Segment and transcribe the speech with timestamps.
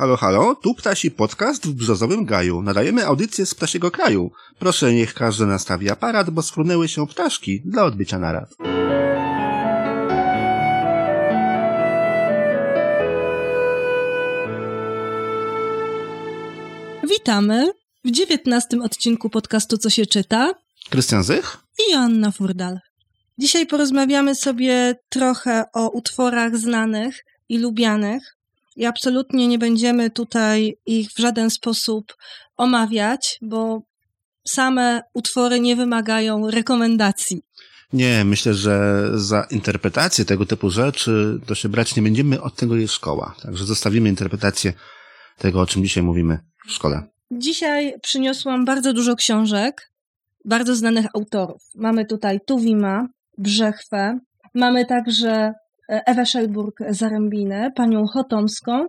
[0.00, 2.62] Halo, halo, tu Ptasi Podcast w Brzozowym Gaju.
[2.62, 4.30] Nadajemy audycję z Ptasiego Kraju.
[4.58, 8.54] Proszę, niech każdy nastawi aparat, bo sfrunęły się ptaszki dla odbycia narad.
[17.10, 17.72] Witamy
[18.04, 20.54] w dziewiętnastym odcinku podcastu Co się czyta
[20.90, 21.56] Krystian Zych?
[21.78, 22.78] i Joanna Furdal.
[23.38, 28.39] Dzisiaj porozmawiamy sobie trochę o utworach znanych i lubianych
[28.76, 32.16] i absolutnie nie będziemy tutaj ich w żaden sposób
[32.56, 33.82] omawiać, bo
[34.48, 37.42] same utwory nie wymagają rekomendacji.
[37.92, 42.76] Nie, myślę, że za interpretację tego typu rzeczy to się brać nie będziemy, od tego
[42.76, 43.34] jest szkoła.
[43.42, 44.72] Także zostawimy interpretację
[45.38, 47.02] tego, o czym dzisiaj mówimy w szkole.
[47.30, 49.90] Dzisiaj przyniosłam bardzo dużo książek
[50.44, 51.62] bardzo znanych autorów.
[51.74, 53.08] Mamy tutaj Tuwima,
[53.38, 54.18] Brzechwę,
[54.54, 55.52] mamy także
[55.90, 58.86] Ewę Szelburg-Zarębinę, panią Chotomską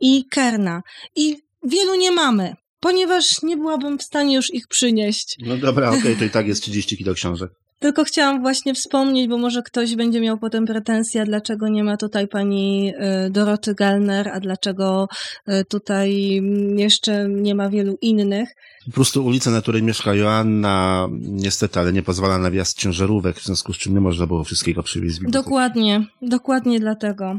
[0.00, 0.82] i Kerna.
[1.16, 5.36] I wielu nie mamy, ponieważ nie byłabym w stanie już ich przynieść.
[5.40, 7.50] No dobra, okej, okay, to i tak jest 30 kilo książek.
[7.80, 12.28] Tylko chciałam właśnie wspomnieć, bo może ktoś będzie miał potem pretensję, dlaczego nie ma tutaj
[12.28, 12.92] pani
[13.26, 15.08] y, Doroty Gelner, a dlaczego
[15.48, 16.40] y, tutaj
[16.76, 18.48] jeszcze nie ma wielu innych.
[18.86, 23.44] Po prostu ulica, na której mieszka Joanna, niestety, ale nie pozwala na wjazd ciężarówek, w
[23.44, 25.18] związku z czym nie można było wszystkiego przywieźć.
[25.28, 27.38] Dokładnie, dokładnie dlatego.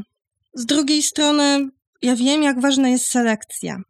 [0.54, 1.68] Z drugiej strony,
[2.02, 3.82] ja wiem, jak ważna jest selekcja.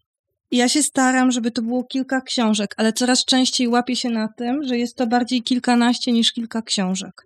[0.52, 4.64] Ja się staram, żeby to było kilka książek, ale coraz częściej łapię się na tym,
[4.64, 7.22] że jest to bardziej kilkanaście niż kilka książek.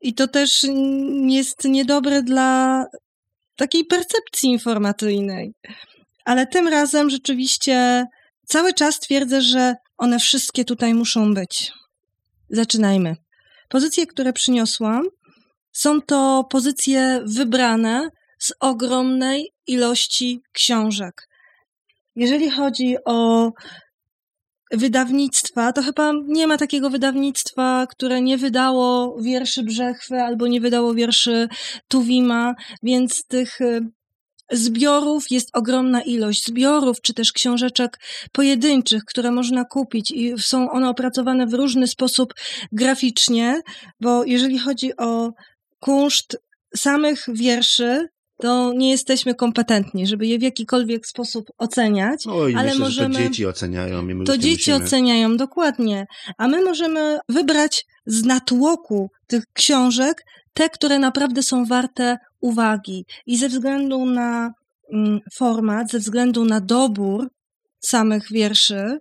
[0.00, 0.66] I to też
[1.28, 2.84] jest niedobre dla
[3.56, 5.52] takiej percepcji informacyjnej.
[6.24, 8.06] Ale tym razem rzeczywiście
[8.46, 11.72] cały czas twierdzę, że one wszystkie tutaj muszą być.
[12.50, 13.16] Zaczynajmy.
[13.68, 15.02] Pozycje, które przyniosłam,
[15.72, 18.08] są to pozycje wybrane
[18.38, 21.28] z ogromnej ilości książek.
[22.16, 23.50] Jeżeli chodzi o
[24.72, 30.94] wydawnictwa, to chyba nie ma takiego wydawnictwa, które nie wydało wierszy Brzechwy albo nie wydało
[30.94, 31.48] wierszy
[31.88, 33.58] Tuwima, więc tych
[34.50, 36.46] zbiorów jest ogromna ilość.
[36.46, 37.98] Zbiorów czy też książeczek
[38.32, 42.34] pojedynczych, które można kupić i są one opracowane w różny sposób
[42.72, 43.60] graficznie,
[44.00, 45.32] bo jeżeli chodzi o
[45.80, 46.36] kunszt
[46.76, 52.26] samych wierszy, to nie jesteśmy kompetentni, żeby je w jakikolwiek sposób oceniać.
[52.26, 53.14] Oj, ale myślę, możemy...
[53.14, 54.02] że to dzieci oceniają.
[54.02, 54.86] My to dzieci musimy.
[54.86, 56.06] oceniają, dokładnie.
[56.38, 60.24] A my możemy wybrać z natłoku tych książek
[60.54, 63.06] te, które naprawdę są warte uwagi.
[63.26, 64.52] I ze względu na
[64.92, 67.28] mm, format, ze względu na dobór
[67.80, 68.98] samych wierszy,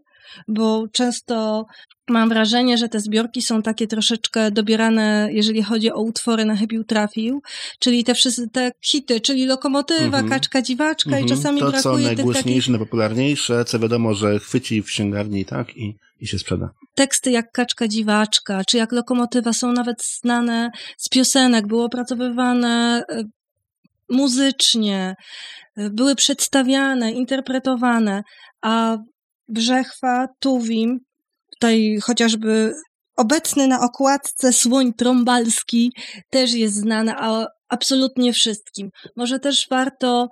[0.47, 1.65] bo często
[2.09, 6.83] mam wrażenie, że te zbiorki są takie troszeczkę dobierane, jeżeli chodzi o utwory na chybił
[6.83, 7.41] trafił,
[7.79, 10.29] czyli te wszystkie te hity, czyli lokomotywa, mm -hmm.
[10.29, 11.25] kaczka, dziwaczka mm -hmm.
[11.25, 12.69] i czasami to, brakuje co tych najgłośniejsze, takich...
[12.69, 16.69] najpopularniejsze, co wiadomo, że chwyci w księgarni, tak, i, i się sprzeda.
[16.95, 23.03] Teksty jak kaczka, dziwaczka, czy jak lokomotywa są nawet znane z piosenek, były opracowywane
[24.09, 25.15] muzycznie,
[25.77, 28.23] były przedstawiane, interpretowane,
[28.61, 28.97] a
[29.47, 30.99] Brzechwa, Tuwim,
[31.51, 32.73] tutaj chociażby
[33.17, 35.91] obecny na okładce słoń trąbalski
[36.29, 38.89] też jest znany a absolutnie wszystkim.
[39.15, 40.27] Może też warto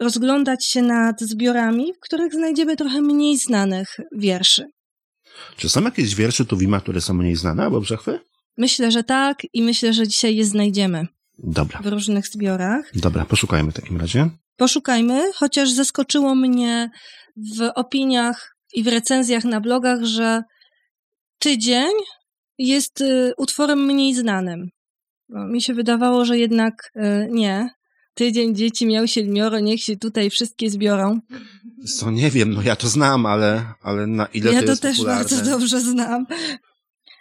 [0.00, 4.64] rozglądać się nad zbiorami, w których znajdziemy trochę mniej znanych wierszy.
[5.56, 8.20] Czy są jakieś wiersze Tuwima, które są mniej znane albo Brzechwy?
[8.56, 11.06] Myślę, że tak i myślę, że dzisiaj je znajdziemy.
[11.38, 11.80] Dobra.
[11.82, 12.90] W różnych zbiorach.
[12.94, 14.30] Dobra, poszukajmy w takim razie.
[14.56, 16.90] Poszukajmy, chociaż zaskoczyło mnie
[17.36, 20.42] w opiniach i w recenzjach na blogach, że
[21.38, 21.92] tydzień
[22.58, 24.68] jest y, utworem mniej znanym.
[25.28, 27.70] No, mi się wydawało, że jednak y, nie.
[28.14, 31.20] Tydzień dzieci miał siedmioro, niech się tutaj wszystkie zbiorą.
[31.86, 34.82] Co nie wiem, no ja to znam, ale, ale na ile ja to, to jest
[34.82, 35.24] też popularne?
[35.24, 36.26] bardzo dobrze znam.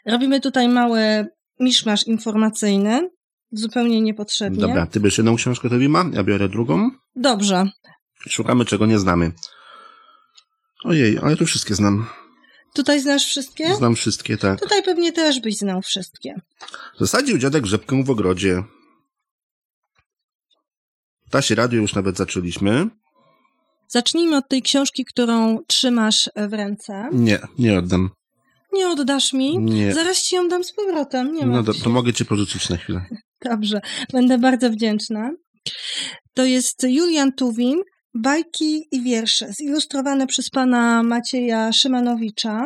[0.05, 1.27] Robimy tutaj mały
[1.59, 3.09] miszmasz informacyjny,
[3.51, 4.61] zupełnie niepotrzebnie.
[4.61, 6.91] Dobra, ty bierz jedną książkę Tuwima, ja biorę drugą.
[7.15, 7.65] Dobrze.
[8.29, 9.31] Szukamy, czego nie znamy.
[10.83, 12.09] Ojej, ale tu wszystkie znam.
[12.73, 13.75] Tutaj znasz wszystkie?
[13.75, 14.59] Znam wszystkie, tak.
[14.59, 16.41] Tutaj pewnie też byś znał wszystkie.
[16.99, 18.63] Zasadził dziadek rzepkę w ogrodzie.
[21.27, 22.87] Ptasie radio już nawet zaczęliśmy.
[23.87, 27.09] Zacznijmy od tej książki, którą trzymasz w ręce.
[27.11, 28.09] Nie, nie oddam.
[28.73, 29.57] Nie oddasz mi?
[29.57, 29.93] Nie.
[29.93, 31.33] Zaraz ci ją dam z powrotem.
[31.33, 33.05] Nie No martw to, mogę cię porzucić na chwilę.
[33.41, 33.81] Dobrze,
[34.13, 35.31] będę bardzo wdzięczna.
[36.33, 37.81] To jest Julian Tuwim,
[38.13, 42.65] bajki i wiersze, zilustrowane przez pana Macieja Szymanowicza.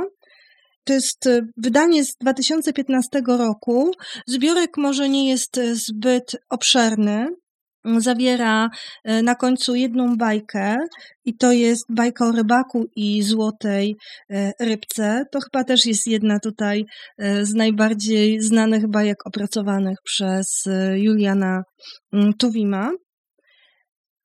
[0.83, 3.91] To jest y, wydanie z 2015 roku.
[4.27, 7.27] Zbiorek może nie jest y, zbyt obszerny,
[7.97, 8.69] zawiera
[9.03, 10.77] e, na końcu jedną bajkę
[11.25, 13.95] i to jest bajka o rybaku i złotej
[14.59, 15.23] rybce.
[15.31, 16.85] To chyba też jest jedna tutaj
[17.41, 20.63] z najbardziej znanych bajek opracowanych przez
[20.95, 21.63] Juliana
[22.13, 22.91] mm, Tuwima.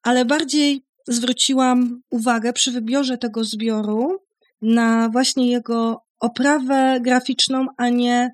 [0.02, 4.18] Ale bardziej zwróciłam uwagę przy wybiorze tego zbioru
[4.62, 8.30] na właśnie jego oprawę graficzną, a nie,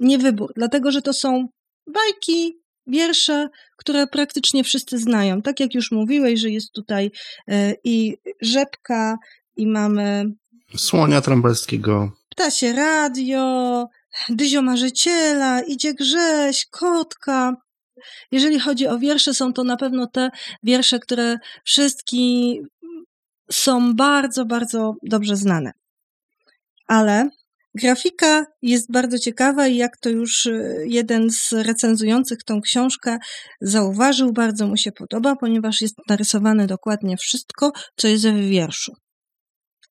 [0.00, 0.52] nie wybór.
[0.56, 1.48] Dlatego, że to są
[1.86, 5.42] bajki wiersze, które praktycznie wszyscy znają.
[5.42, 7.10] Tak jak już mówiłeś, że jest tutaj
[7.48, 9.18] e, i rzepka,
[9.56, 10.24] i mamy.
[10.76, 12.12] Słonia trąbalskiego.
[12.28, 13.86] Ptasie radio,
[14.28, 17.56] dyzio marzyciela, idzie grześ, kotka.
[18.32, 20.30] Jeżeli chodzi o wiersze, są to na pewno te
[20.62, 22.16] wiersze, które wszystkie
[23.50, 25.72] są bardzo, bardzo dobrze znane.
[26.86, 27.28] Ale
[27.74, 33.18] Grafika jest bardzo ciekawa i jak to już y, jeden z recenzujących tą książkę
[33.60, 38.92] zauważył, bardzo mu się podoba, ponieważ jest narysowane dokładnie wszystko, co jest w wierszu.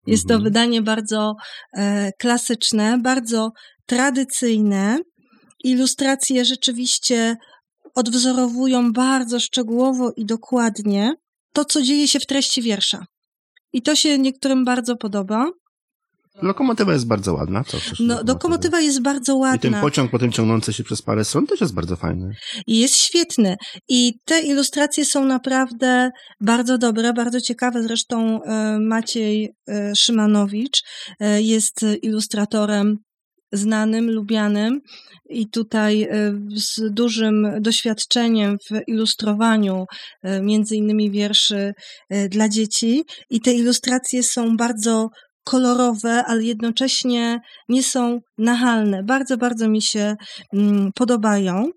[0.08, 0.40] Jest mhm.
[0.40, 1.36] to wydanie bardzo
[1.74, 3.52] e, klasyczne, bardzo
[3.86, 5.00] tradycyjne.
[5.64, 7.36] Ilustracje rzeczywiście
[7.98, 11.14] odwzorowują bardzo szczegółowo i dokładnie
[11.54, 13.06] to, co dzieje się w treści wiersza.
[13.74, 15.52] I to się niektórym bardzo podoba.
[16.42, 17.64] Lokomotywa jest bardzo ładna.
[17.64, 19.70] Co no, lokomotywa jest bardzo ładna.
[19.70, 22.36] I ten pociąg potem ciągnący się przez parę stron też jest bardzo fajny.
[22.68, 23.56] I jest świetny.
[23.90, 26.12] I te ilustracje są naprawdę
[26.42, 27.84] bardzo dobre, bardzo ciekawe.
[27.84, 30.84] Zresztą e, Maciej e, Szymanowicz
[31.20, 32.98] e, jest ilustratorem
[33.52, 34.82] znanym, lubianym
[35.30, 36.08] i tutaj
[36.56, 39.86] z dużym doświadczeniem w ilustrowaniu
[40.42, 41.74] między innymi wierszy
[42.30, 45.10] dla dzieci i te ilustracje są bardzo
[45.48, 47.40] kolorowe, ale jednocześnie
[47.70, 49.04] nie są nachalne.
[49.04, 50.16] Bardzo, bardzo mi się
[50.54, 51.70] mm, podobają.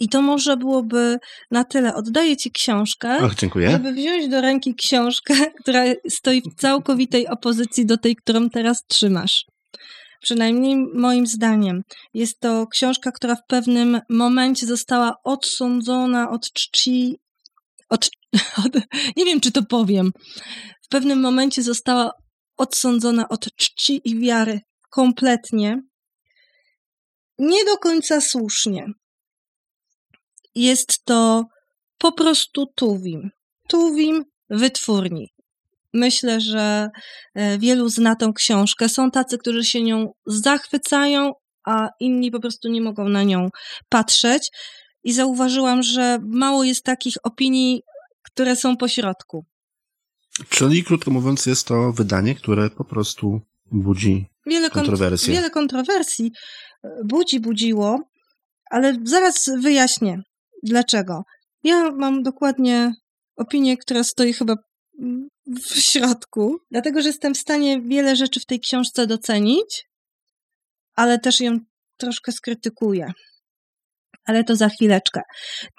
[0.00, 1.18] I to może byłoby
[1.50, 1.94] na tyle.
[1.94, 3.70] Oddaję Ci książkę, Ach, dziękuję.
[3.70, 9.44] żeby wziąć do ręki książkę, która stoi w całkowitej opozycji do tej, którą teraz trzymasz.
[10.22, 11.82] Przynajmniej moim zdaniem.
[12.14, 17.16] Jest to książka, która w pewnym momencie została odsądzona od czci.
[17.88, 18.10] Od,
[18.66, 18.74] od,
[19.16, 20.12] nie wiem, czy to powiem
[20.88, 22.12] w pewnym momencie została
[22.56, 24.60] odsądzona od czci i wiary
[24.90, 25.82] kompletnie.
[27.38, 28.86] Nie do końca słusznie.
[30.54, 31.44] Jest to
[31.98, 33.30] po prostu Tuwim.
[33.68, 35.28] Tuwim wytwórni.
[35.94, 36.90] Myślę, że
[37.34, 38.88] e, wielu zna tą książkę.
[38.88, 41.32] Są tacy, którzy się nią zachwycają,
[41.66, 43.48] a inni po prostu nie mogą na nią
[43.88, 44.50] patrzeć.
[45.04, 47.82] I zauważyłam, że mało jest takich opinii,
[48.22, 49.44] które są po środku.
[50.48, 53.40] Czyli, krótko mówiąc, jest to wydanie, które po prostu
[53.72, 55.32] budzi wiele kontrowersji.
[55.32, 56.32] Wiele kontrowersji
[56.84, 58.00] e, budzi, budziło,
[58.70, 60.22] ale zaraz wyjaśnię,
[60.62, 61.22] dlaczego.
[61.62, 62.92] Ja mam dokładnie
[63.36, 64.56] opinię, która stoi chyba
[65.48, 69.84] w środku, dlatego że jestem w stanie wiele rzeczy w tej książce docenić,
[70.94, 71.58] ale też ją
[71.96, 73.12] troszkę skrytykuję.
[74.24, 75.20] Ale to za chwileczkę.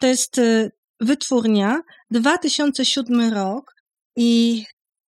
[0.01, 0.69] To jest e,
[1.00, 1.81] wytwórnia,
[2.12, 3.80] 2007 rok,
[4.16, 4.63] i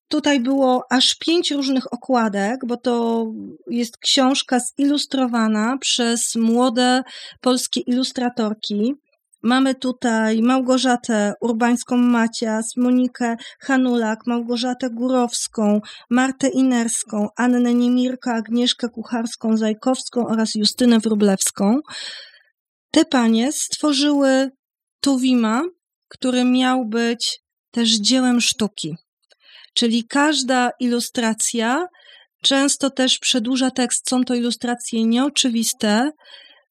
[0.09, 3.27] tutaj było aż pięć różnych okładek, bo to
[3.71, 7.03] jest książka zilustrowana przez młode
[7.41, 8.95] polskie ilustratorki.
[9.49, 20.55] Mamy tutaj Małgorzatę Urbańską-Macias, Monikę Hanulak, Małgorzatę Górowską, Martę Inerską, Annę Niemirka, Agnieszkę Kucharską-Zajkowską oraz
[20.55, 21.81] Justynę Wróblewską.
[22.91, 24.51] Te panie stworzyły
[25.01, 25.63] Tuwima,
[26.09, 27.41] który miał być
[27.71, 28.97] też dziełem sztuki.
[29.75, 31.87] Czyli każda ilustracja
[32.43, 34.09] często też przedłuża tekst.
[34.09, 36.11] Są to ilustracje nieoczywiste,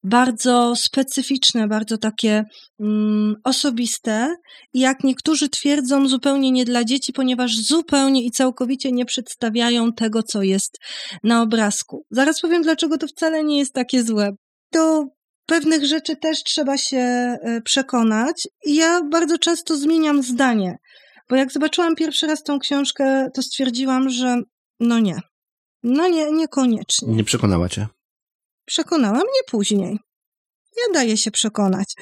[0.03, 2.43] bardzo specyficzne, bardzo takie
[2.79, 4.35] mm, osobiste
[4.73, 10.23] i jak niektórzy twierdzą, zupełnie nie dla dzieci, ponieważ zupełnie i całkowicie nie przedstawiają tego,
[10.23, 10.77] co jest
[11.23, 12.05] na obrazku.
[12.11, 14.31] Zaraz powiem, dlaczego to wcale nie jest takie złe.
[14.71, 15.05] To
[15.45, 20.77] pewnych rzeczy też trzeba się e, przekonać i ja bardzo często zmieniam zdanie.
[21.29, 24.41] Bo jak zobaczyłam pierwszy raz tą książkę, to stwierdziłam, że
[24.79, 25.19] no nie.
[25.83, 27.07] No nie, niekoniecznie.
[27.07, 27.87] Nie przekonała cię?
[28.67, 29.99] Przekonała mnie później.
[30.77, 31.93] Nie daje się przekonać.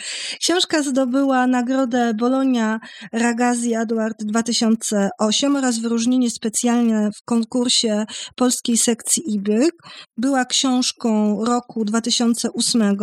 [0.42, 2.80] Książka zdobyła nagrodę Bologna
[3.14, 8.06] Ragazzi Edward 2008 oraz wyróżnienie specjalne w konkursie
[8.36, 9.74] polskiej sekcji IBYK.
[10.18, 12.98] Była książką roku 2008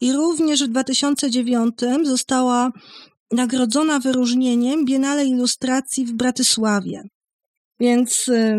[0.00, 2.70] i również w 2009 została
[3.32, 7.02] nagrodzona wyróżnieniem Biennale Ilustracji w Bratysławie.
[7.80, 8.58] Więc y,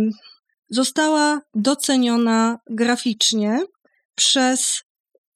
[0.70, 3.60] została doceniona graficznie
[4.16, 4.82] przez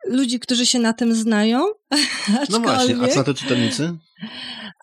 [0.06, 1.66] ludzi, którzy się na tym znają.
[2.50, 3.98] No właśnie, a co to czytelnicy?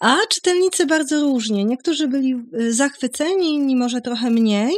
[0.00, 1.65] A czytelnicy bardzo różnie.
[1.65, 4.73] Niektórzy byli y, zachwyceni, inni może trochę mniej.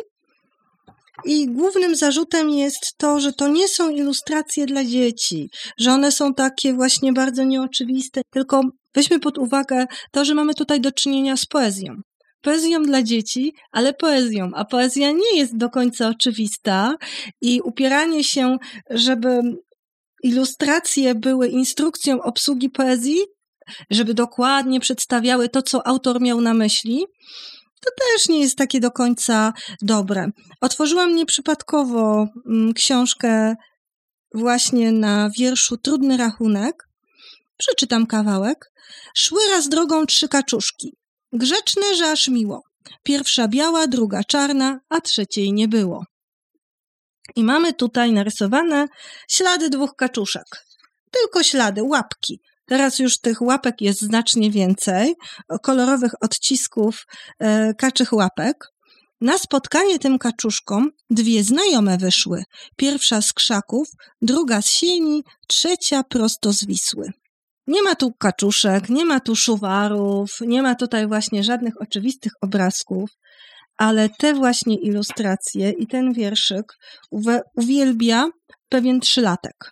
[1.25, 6.35] I głównym zarzutem jest to, że to nie są ilustracje dla dzieci, że one są
[6.35, 8.63] takie właśnie bardzo nieoczywiste, tylko
[8.95, 11.95] weźmy pod uwagę to, że mamy tutaj do czynienia z poezją.
[12.43, 16.97] Poezją dla dzieci, ale poezją, a poezja nie jest do końca oczywista
[17.41, 18.57] i upieranie się,
[18.91, 19.41] żeby
[20.23, 23.19] ilustracje były instrukcją obsługi poezji,
[23.91, 27.07] żeby dokładnie przedstawiały to, co autor miał na myśli,
[27.85, 29.53] to też nie jest takie do końca
[29.83, 30.31] dobre.
[30.61, 33.57] Otworzyłam nieprzypadkowo mm, książkę
[34.35, 36.89] właśnie na wierszu Trudny rachunek.
[37.57, 38.73] Przeczytam kawałek.
[39.17, 40.98] Szły raz drogą trzy kaczuszki.
[41.33, 42.63] Grzeczne, że aż miło.
[43.03, 46.05] Pierwsza biała, druga czarna, a trzeciej nie było.
[47.37, 48.87] I mamy tutaj narysowane
[49.31, 50.45] ślady dwóch kaczuszek.
[51.11, 52.41] Tylko ślady, łapki.
[52.67, 55.15] Teraz już tych łapek jest znacznie więcej,
[55.63, 57.07] kolorowych odcisków
[57.39, 58.65] e, kaczych łapek.
[59.21, 62.43] Na spotkanie tym kaczuszkom dwie znajome wyszły.
[62.77, 63.89] Pierwsza z krzaków,
[64.23, 67.13] druga z sieni, trzecia prosto z Wisły.
[67.69, 73.11] Nie ma tu kaczuszek, nie ma tu szuwarów, nie ma tutaj właśnie żadnych oczywistych obrazków,
[73.77, 76.65] ale te właśnie ilustracje i ten wierszyk
[77.57, 78.27] uwielbia
[78.69, 79.71] pewien trzylatek.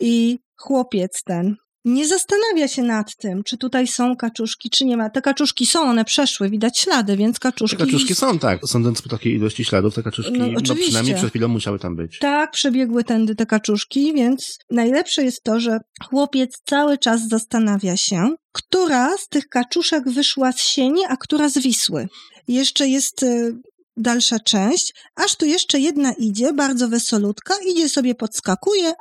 [0.00, 5.10] I chłopiec ten nie zastanawia się nad tym, czy tutaj są kaczuszki, czy nie ma.
[5.10, 7.76] Te kaczuszki są, one przeszły, widać ślady, więc kaczuszki...
[7.76, 8.60] Te kaczuszki są, tak.
[8.66, 12.18] Sądząc po takiej ilości śladów, te kaczuszki no, no przynajmniej przed chwilą musiały tam być.
[12.18, 15.78] Tak, przebiegły tędy te kaczuszki, więc najlepsze jest to, że
[16.10, 21.58] chłopiec cały czas zastanawia się, która z tych kaczuszek wyszła z sieni, a która z
[21.58, 22.08] Wisły.
[22.48, 23.56] Jeszcze jest y,
[23.96, 28.92] dalsza część, aż tu jeszcze jedna idzie, bardzo wesolutka, idzie sobie, podskakuje,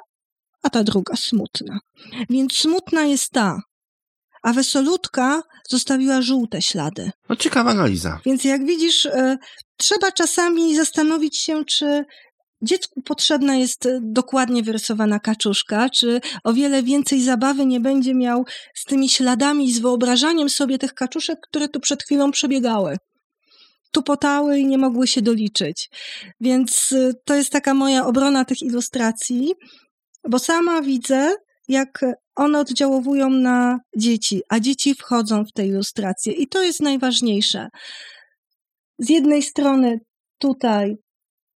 [0.66, 1.80] a ta druga smutna.
[2.30, 3.62] Więc smutna jest ta,
[4.44, 7.12] a wesolutka zostawiła żółte ślady.
[7.30, 8.20] No ciekawa analiza.
[8.26, 9.38] Więc jak widzisz, y,
[9.78, 12.06] trzeba czasami zastanowić się, czy
[12.62, 18.46] dziecku potrzebna jest dokładnie wyrysowana kaczuszka, czy o wiele więcej zabawy nie będzie miał
[18.76, 22.98] z tymi śladami, z wyobrażaniem sobie tych kaczuszek, które tu przed chwilą przebiegały
[23.96, 25.90] tupotały i nie mogły się doliczyć.
[26.40, 29.54] Więc y, to jest taka moja obrona tych ilustracji,
[30.30, 31.36] bo sama widzę,
[31.68, 32.06] jak
[32.36, 37.68] one oddziałowują na dzieci, a dzieci wchodzą w te ilustracje i to jest najważniejsze.
[39.00, 40.00] Z jednej strony
[40.40, 40.96] tutaj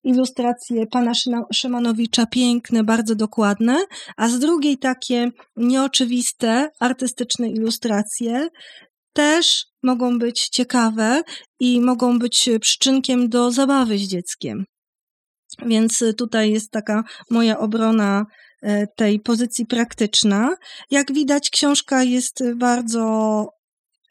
[0.04, 1.12] ilustracje pana
[1.52, 3.78] Szymanowicza, piękne, bardzo dokładne,
[4.16, 8.48] a z drugiej takie nieoczywiste, artystyczne ilustracje,
[9.12, 11.22] też mogą być ciekawe
[11.60, 14.64] i mogą być przyczynkiem do zabawy z dzieckiem.
[15.66, 18.26] Więc tutaj jest taka moja obrona
[18.96, 20.56] tej pozycji praktyczna.
[20.90, 23.46] Jak widać, książka jest bardzo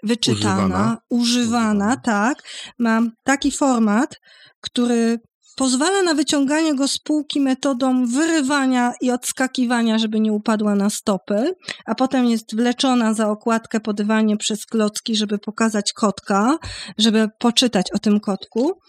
[0.03, 2.43] wyczytana, używana, używana tak.
[2.79, 4.15] Ma taki format,
[4.61, 5.19] który
[5.57, 11.53] pozwala na wyciąganie go z półki metodą wyrywania i odskakiwania, żeby nie upadła na stopy,
[11.85, 16.57] a potem jest wleczona za okładkę po dywanie przez klocki, żeby pokazać kotka,
[16.97, 18.79] żeby poczytać o tym kotku.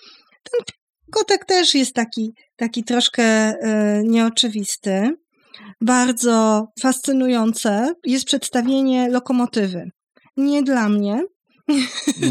[0.50, 0.60] Ten
[1.12, 3.54] kotek też jest taki, taki troszkę y,
[4.04, 5.16] nieoczywisty.
[5.80, 9.90] Bardzo fascynujące jest przedstawienie lokomotywy.
[10.36, 11.22] Nie dla mnie,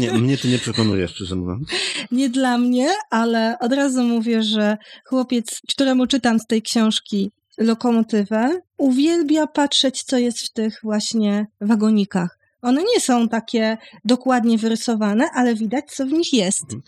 [0.00, 1.68] nie, mnie to nie przekonuje, szczerze mówiąc.
[2.10, 8.60] Nie dla mnie, ale od razu mówię, że chłopiec, któremu czytam z tej książki lokomotywę,
[8.78, 12.37] uwielbia patrzeć, co jest w tych właśnie wagonikach.
[12.62, 16.64] One nie są takie dokładnie wyrysowane, ale widać, co w nich jest.
[16.64, 16.82] Mhm.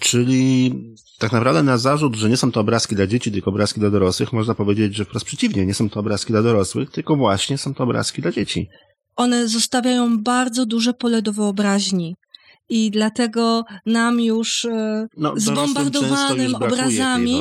[0.00, 0.72] Czyli
[1.18, 4.32] tak naprawdę na zarzut, że nie są to obrazki dla dzieci, tylko obrazki dla dorosłych,
[4.32, 7.84] można powiedzieć, że wprost przeciwnie, nie są to obrazki dla dorosłych, tylko właśnie są to
[7.84, 8.68] obrazki dla dzieci
[9.16, 12.16] one zostawiają bardzo duże pole do wyobraźni.
[12.68, 17.40] I dlatego nam już e, no, zbombardowanym obrazami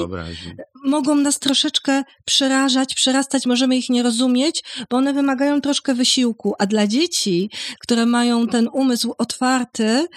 [0.83, 6.53] mogą nas troszeczkę przerażać, przerastać, możemy ich nie rozumieć, bo one wymagają troszkę wysiłku.
[6.59, 7.49] A dla dzieci,
[7.79, 10.07] które mają ten umysł otwarty,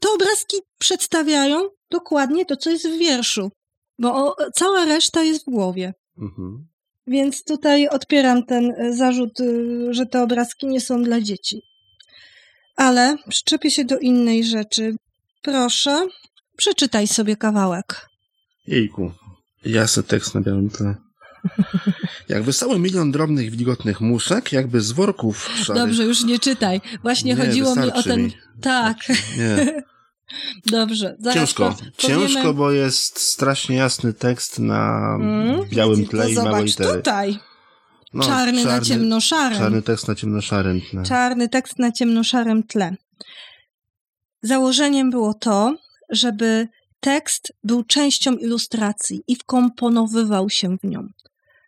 [0.00, 3.50] te obrazki przedstawiają dokładnie to, co jest w wierszu,
[3.98, 5.94] bo cała reszta jest w głowie.
[6.18, 6.66] Mhm.
[7.06, 9.44] Więc tutaj odpieram ten e, zarzut, e,
[9.90, 11.62] że te obrazki nie są dla dzieci.
[12.76, 14.96] Ale przyczepię się do innej rzeczy.
[15.42, 16.06] Proszę,
[16.56, 18.08] przeczytaj sobie kawałek.
[18.66, 19.12] Jejku,
[19.64, 20.94] jasny tekst na białym tle.
[22.28, 25.82] Jak wystały milion drobnych, wilgotnych muszek, jakby z worków szarych.
[25.82, 26.80] Dobrze, już nie czytaj.
[27.02, 28.22] Właśnie nie, chodziło mi o ten...
[28.22, 28.32] Mi.
[28.60, 28.96] Tak.
[29.38, 29.82] Nie.
[30.78, 31.16] Dobrze.
[31.18, 31.76] Zaraz Ciężko.
[32.02, 32.28] Powiemy...
[32.28, 36.96] Ciężko, bo jest strasznie jasny tekst na mm, białym tle i małe litery.
[36.96, 37.38] tutaj.
[38.14, 39.58] No, czarny, na ciemnoszarym.
[39.58, 41.02] Czarny tekst na ciemnoszarym tle.
[41.02, 42.96] Czarny tekst na ciemnoszarym tle.
[44.42, 45.76] Założeniem było to,
[46.10, 46.68] żeby
[47.00, 51.08] tekst był częścią ilustracji i wkomponowywał się w nią.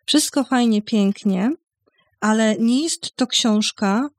[0.05, 1.51] Wszystko fajnie, pięknie,
[2.19, 4.09] ale nie jest to książka,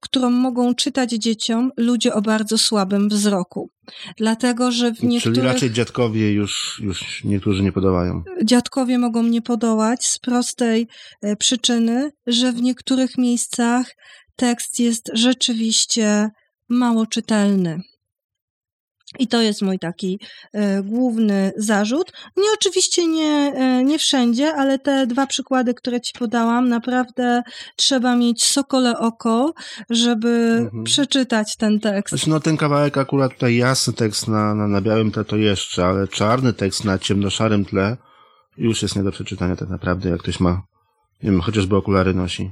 [0.00, 3.70] którą mogą czytać dzieciom ludzie o bardzo słabym wzroku.
[4.16, 5.36] Dlatego, że w niektórych...
[5.36, 8.22] Czyli raczej dziadkowie już, już niektórzy nie podołają.
[8.44, 10.88] Dziadkowie mogą nie podołać z prostej
[11.22, 13.94] e, przyczyny, że w niektórych miejscach
[14.36, 16.30] tekst jest rzeczywiście
[16.68, 17.80] mało czytelny.
[19.18, 20.20] I to jest mój taki
[20.52, 22.12] e, główny zarzut.
[22.36, 27.42] Nie oczywiście nie, e, nie wszędzie, ale te dwa przykłady, które ci podałam, naprawdę
[27.76, 29.54] trzeba mieć sokole oko,
[29.90, 30.28] żeby
[30.60, 30.84] mhm.
[30.84, 32.14] przeczytać ten tekst.
[32.14, 35.84] Znaczy, no ten kawałek akurat tutaj jasny tekst na, na, na białym tle to jeszcze,
[35.84, 37.96] ale czarny tekst na ciemnoszarym tle
[38.56, 40.62] już jest nie do przeczytania tak naprawdę, jak ktoś ma,
[41.22, 42.50] nie wiem, chociażby okulary nosi.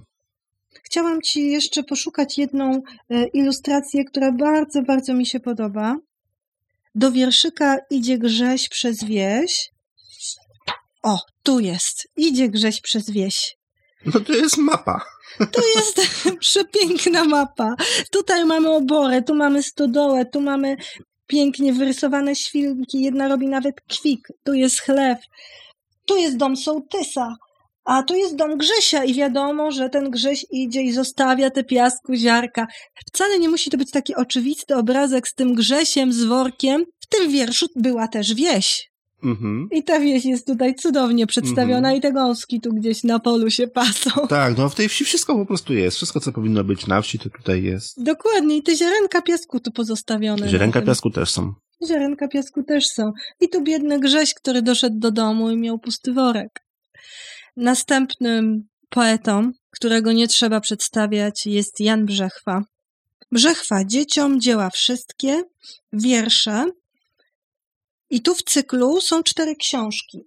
[0.83, 5.97] Chciałam Ci jeszcze poszukać jedną e, ilustrację, która bardzo, bardzo mi się podoba.
[6.99, 9.71] Do wierszyka idzie Grześ przez wieś.
[11.03, 12.09] O, tu jest.
[12.17, 13.57] Idzie Grześ przez wieś.
[14.07, 15.05] No to jest mapa.
[15.39, 16.01] To jest
[16.41, 17.75] przepiękna mapa.
[18.11, 20.77] Tutaj mamy oborę, tu mamy stodołę, tu mamy
[21.27, 23.01] pięknie wyrysowane świnki.
[23.01, 24.29] Jedna robi nawet kwik.
[24.45, 25.19] Tu jest chlew.
[26.07, 27.37] Tu jest dom sołtysa.
[27.87, 32.15] A tu jest dom Grzesia i wiadomo, że ten Grześ idzie i zostawia te piasku
[32.15, 32.67] ziarka.
[33.07, 36.85] Wcale nie musi to być taki oczywisty obrazek z tym Grzesiem, z workiem.
[37.01, 38.91] W tym wierszu była też wieś.
[39.25, 39.69] Mhm.
[39.73, 41.97] I ta wieś jest tutaj cudownie przedstawiona mhm.
[41.97, 44.11] i te gąski tu gdzieś na polu się pasą.
[44.29, 45.97] Tak, no w tej wsi wszystko po prostu jest.
[45.97, 48.03] Wszystko, co powinno być na wsi, to tutaj jest.
[48.03, 48.57] Dokładnie.
[48.57, 50.49] I te ziarenka piasku tu pozostawione.
[50.49, 51.55] Ziarenka piasku też są.
[51.89, 53.13] Ziarenka piasku też są.
[53.41, 56.67] I tu biedny Grześ, który doszedł do domu i miał pusty worek.
[57.57, 62.63] Następnym poetą, którego nie trzeba przedstawiać, jest Jan Brzechwa.
[63.33, 65.43] Brzechwa dzieciom dzieła wszystkie,
[65.93, 66.65] wiersze.
[68.11, 70.21] I tu w cyklu są cztery książki.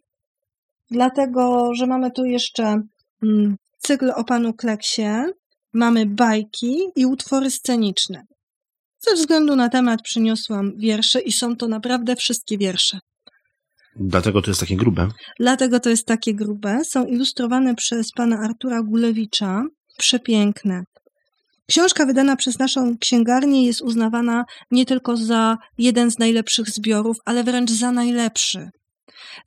[0.91, 2.81] Dlatego, że mamy tu jeszcze
[3.23, 5.09] mm, cykl o panu Kleksie,
[5.73, 8.25] mamy bajki i utwory sceniczne.
[8.99, 12.99] Ze względu na temat przyniosłam wiersze i są to naprawdę wszystkie wiersze.
[13.99, 15.07] Dlatego to jest takie grube.
[15.39, 16.85] Dlatego to jest takie grube.
[16.85, 19.63] Są ilustrowane przez pana Artura Gulewicza.
[19.97, 20.83] Przepiękne.
[21.67, 27.43] Książka wydana przez naszą księgarnię jest uznawana nie tylko za jeden z najlepszych zbiorów, ale
[27.43, 28.69] wręcz za najlepszy.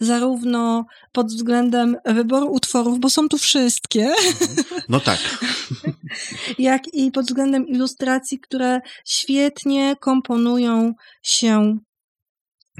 [0.00, 4.12] Zarówno pod względem wyboru utworów, bo są tu wszystkie.
[4.88, 5.18] No tak.
[6.58, 11.78] jak i pod względem ilustracji, które świetnie komponują się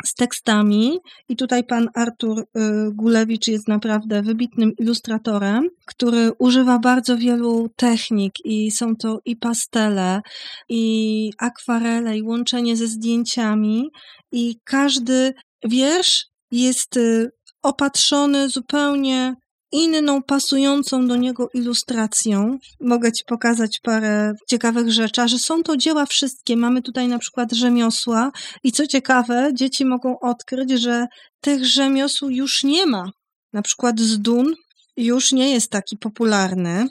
[0.04, 0.98] z tekstami.
[1.28, 2.44] I tutaj pan Artur y,
[2.92, 10.20] Gulewicz jest naprawdę wybitnym ilustratorem, który używa bardzo wielu technik i są to i pastele,
[10.68, 13.90] i akwarele, i łączenie ze zdjęciami.
[14.32, 15.34] I każdy
[15.64, 17.30] wiersz jest y,
[17.62, 19.34] opatrzony zupełnie
[19.72, 22.58] inną, pasującą do niego ilustracją.
[22.80, 26.56] Mogę Ci pokazać parę ciekawych rzeczy, że są to dzieła wszystkie.
[26.56, 28.30] Mamy tutaj na przykład rzemiosła
[28.64, 31.06] i co ciekawe, dzieci mogą odkryć, że
[31.40, 33.04] tych rzemiosł już nie ma.
[33.52, 34.54] Na przykład zdun
[34.96, 36.86] już nie jest taki popularny.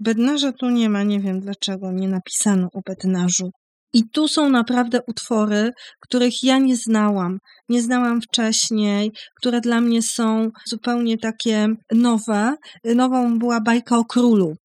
[0.00, 3.50] Bednarza tu nie ma, nie wiem dlaczego nie napisano o bednarzu.
[3.92, 5.70] I tu są naprawdę utwory,
[6.00, 12.54] których ja nie znałam, nie znałam wcześniej, które dla mnie są zupełnie takie nowe.
[12.84, 14.56] Nową była bajka o królu.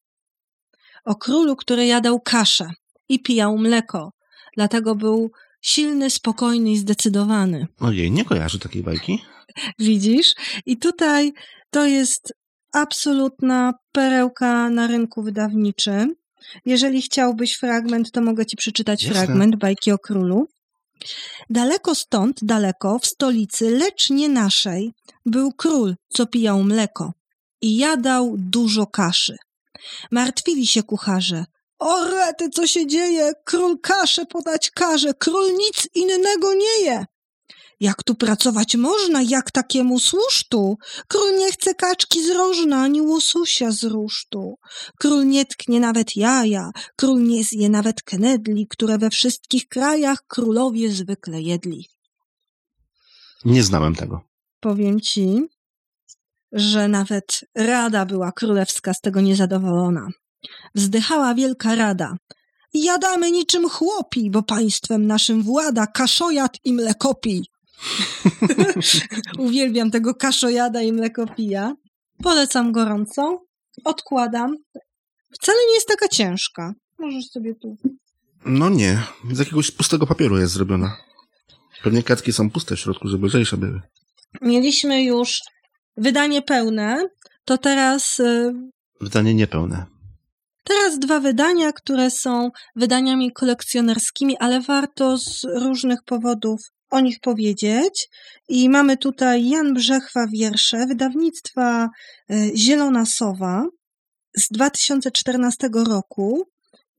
[1.06, 2.70] O królu, który jadał kaszę
[3.10, 4.12] i pijał mleko.
[4.58, 5.32] Dlatego był
[5.62, 7.68] silny, spokojny i zdecydowany.
[7.80, 9.22] Ojej, nie kojarzę takiej bajki.
[9.80, 10.34] Widzisz?
[10.66, 11.34] I tutaj
[11.70, 12.34] to jest
[12.74, 16.16] absolutna perełka na rynku wydawniczym.
[16.66, 19.16] Jeżeli chciałbyś fragment, to mogę ci przeczytać Jasne.
[19.16, 20.48] fragment bajki o królu.
[21.50, 24.94] Daleko stąd, daleko, w stolicy, lecz nie naszej,
[25.26, 27.14] był król, co pijał mleko
[27.62, 29.38] i jadał dużo kaszy.
[30.12, 31.46] Martwili się kucharze.
[31.80, 33.32] O rety, co się dzieje?
[33.46, 37.06] Król kaszę podać każe, król nic innego nie je.
[37.84, 40.78] Jak tu pracować można, jak takiemu słusztu?
[41.08, 44.56] Król nie chce kaczki z rożna, ani łososia z rusztu.
[45.00, 50.92] Król nie tknie nawet jaja, król nie zje nawet knedli, które we wszystkich krajach królowie
[50.92, 51.88] zwykle jedli.
[53.46, 54.22] Nie znałem tego.
[54.60, 55.42] Powiem ci,
[56.52, 60.08] że nawet rada była królewska z tego niezadowolona.
[60.76, 62.18] Wzdychała wielka rada.
[62.74, 67.53] Jadamy niczym chłopi, bo państwem naszym włada kaszojad i mlekopi.
[69.38, 71.76] Uwielbiam tego kaszojada i mlekopija.
[72.24, 73.44] Polecam gorąco.
[73.84, 74.56] odkładam.
[75.34, 76.74] Wcale nie jest taka ciężka.
[77.00, 77.78] Możesz sobie tu.
[78.46, 80.98] No nie, z jakiegoś pustego papieru jest zrobiona.
[81.84, 83.82] Pewnie kartki są puste w środku, żeby lżejsze były.
[84.42, 85.42] Mieliśmy już
[85.98, 87.08] wydanie pełne,
[87.46, 88.54] to teraz y,
[89.02, 89.86] Wydanie niepełne.
[90.64, 96.60] Teraz dwa wydania, które są wydaniami kolekcjonerskimi, ale warto z różnych powodów
[96.94, 98.10] o nich powiedzieć.
[98.50, 101.90] I mamy tutaj Jan Brzechwa wiersze wydawnictwa
[102.32, 103.68] y, Zielona Sowa
[104.38, 106.48] z 2014 roku.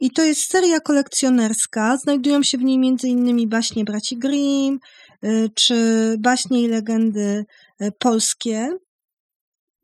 [0.01, 1.97] I to jest seria kolekcjonerska.
[1.97, 3.49] Znajdują się w niej m.in.
[3.49, 4.79] baśnie braci Grimm,
[5.25, 5.77] y, czy
[6.19, 7.45] baśnie i legendy
[7.83, 8.71] y, polskie.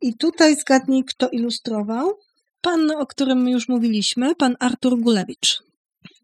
[0.00, 2.18] I tutaj zgadnij, kto ilustrował.
[2.60, 5.62] Pan, o którym już mówiliśmy, pan Artur Gulewicz.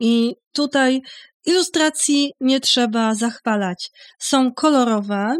[0.00, 1.02] I tutaj
[1.46, 3.90] ilustracji nie trzeba zachwalać.
[4.18, 5.36] Są kolorowe,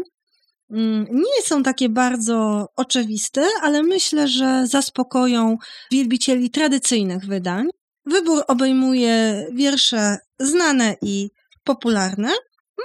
[0.71, 5.57] mm, nie są takie bardzo oczywiste, ale myślę, że zaspokoją
[5.91, 7.67] wielbicieli tradycyjnych wydań.
[8.05, 11.29] Wybór obejmuje wiersze znane i
[11.63, 12.31] popularne,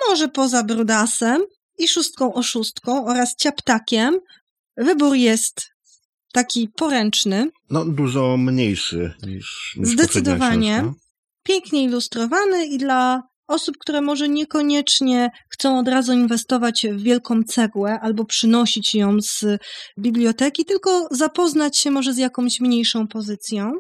[0.08, 1.42] może poza Brudasem
[1.78, 4.18] i Szóstką Oszustką oraz Ciaptakiem.
[4.76, 5.72] Wybór jest
[6.32, 10.38] taki poręczny, No, dużo mniejszy niż, niż Zdecydowanie.
[10.38, 11.02] poprzednia książka.
[11.42, 18.00] Pięknie ilustrowany i dla osób, które może niekoniecznie chcą od razu inwestować w wielką cegłę
[18.00, 19.44] albo przynosić ją z
[19.98, 23.72] biblioteki, tylko zapoznać się może z jakąś mniejszą pozycją.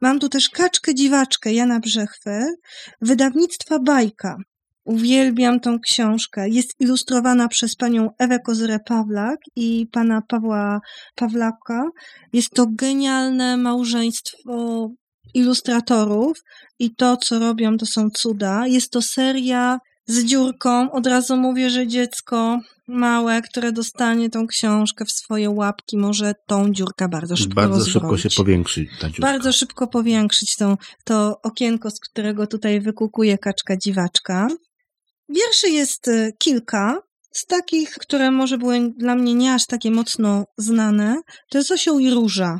[0.00, 2.44] Mam tu też Kaczkę Dziwaczkę Jana Brzechwy,
[3.00, 4.36] wydawnictwa Bajka.
[4.84, 6.48] Uwielbiam tą książkę.
[6.48, 10.80] Jest ilustrowana przez panią Ewę Kozyrę-Pawlak i pana Pawła
[11.14, 11.84] Pawlaka.
[12.32, 14.88] Jest to genialne małżeństwo
[15.34, 16.38] ilustratorów
[16.78, 18.66] i to, co robią, to są cuda.
[18.66, 20.90] Jest to seria z dziurką.
[20.92, 26.72] Od razu mówię, że dziecko małe, które dostanie tą książkę w swoje łapki, może tą
[26.72, 28.22] dziurkę bardzo szybko Bardzo szybko rozbroić.
[28.22, 29.22] się powiększy ta dziurka.
[29.22, 34.48] Bardzo szybko powiększyć tą, to okienko, z którego tutaj wykukuje kaczka dziwaczka.
[35.28, 36.98] Wierszy jest y, kilka.
[37.34, 41.98] Z takich, które może były dla mnie nie aż takie mocno znane, to jest osioł
[41.98, 42.58] i róża.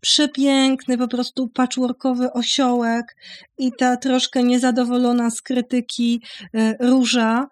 [0.00, 3.16] Przepiękny, po prostu patchworkowy osiołek
[3.58, 7.46] i ta troszkę niezadowolona z krytyki y, róża.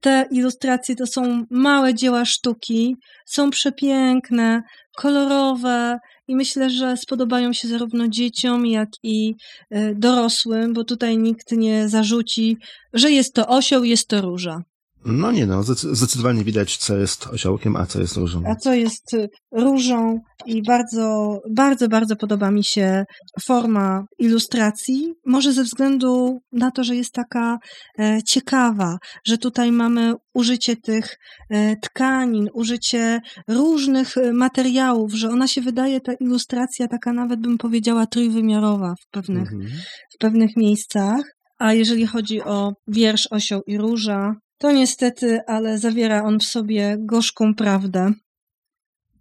[0.00, 4.62] Te ilustracje to są małe dzieła sztuki, są przepiękne,
[4.96, 9.34] kolorowe i myślę, że spodobają się zarówno dzieciom, jak i
[9.74, 12.56] y, dorosłym, bo tutaj nikt nie zarzuci,
[12.92, 14.62] że jest to osioł, jest to róża.
[15.04, 18.42] No nie no, zdecy- zdecydowanie widać, co jest osiołkiem, a co jest różą.
[18.46, 23.04] A co jest y, różą i bardzo, bardzo, bardzo podoba mi się
[23.42, 25.12] forma ilustracji.
[25.26, 27.58] Może ze względu na to, że jest taka
[27.98, 31.16] e, ciekawa, że tutaj mamy użycie tych
[31.50, 37.58] e, tkanin, użycie różnych e, materiałów, że ona się wydaje, ta ilustracja taka nawet bym
[37.58, 39.70] powiedziała trójwymiarowa w pewnych, Mhm.
[40.14, 41.20] w pewnych miejscach.
[41.58, 44.34] A jeżeli chodzi o wiersz Osioł i Róża,
[44.64, 48.12] to niestety, ale zawiera on w sobie gorzką prawdę.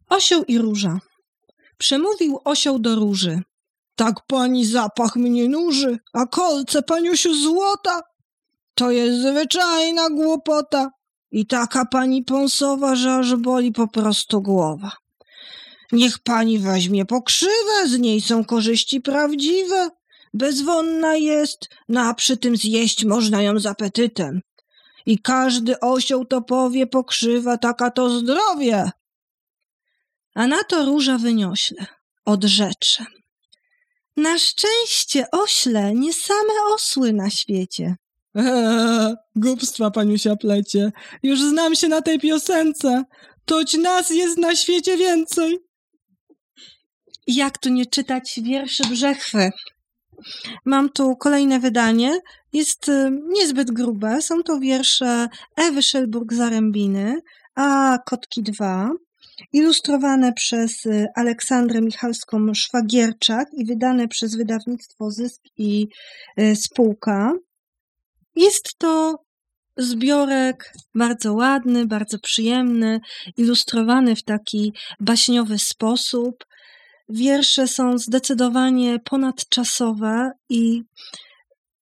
[0.09, 0.99] Osioł i Róża.
[1.77, 3.41] Przemówił osioł do róży.
[3.95, 8.01] Tak pani zapach mnie nuży, a kolce, paniusiu, złota.
[8.73, 10.89] To jest zwyczajna głupota.
[11.31, 14.91] I taka pani pąsowa, że aż boli po prostu głowa.
[15.91, 19.89] Niech pani weźmie pokrzywę, z niej są korzyści prawdziwe.
[20.33, 24.41] Bezwonna jest, no a przy tym zjeść można ją z apetytem.
[25.05, 28.91] I każdy osioł to powie, pokrzywa, taka to zdrowie.
[30.35, 31.85] A na to róża wyniośle,
[32.25, 33.05] odrzecze.
[34.17, 37.95] Na szczęście, ośle, nie same osły na świecie.
[38.35, 40.91] Eee, głupstwa, paniusia plecie.
[41.23, 43.03] Już znam się na tej piosence.
[43.45, 45.59] Toć nas jest na świecie więcej.
[47.27, 49.51] Jak tu nie czytać wierszy Brzechwy?
[50.65, 52.19] Mam tu kolejne wydanie.
[52.53, 54.21] Jest y, niezbyt grube.
[54.21, 57.21] Są to wiersze Ewy Szelburg-Zarębiny,
[57.55, 58.91] a Kotki 2,
[59.53, 65.87] ilustrowane przez y, Aleksandrę Michalską-Szwagierczak i wydane przez wydawnictwo Zysk i
[66.39, 67.33] y, Spółka.
[68.35, 69.23] Jest to
[69.77, 72.99] zbiorek bardzo ładny, bardzo przyjemny,
[73.37, 76.45] ilustrowany w taki baśniowy sposób.
[77.09, 80.83] Wiersze są zdecydowanie ponadczasowe i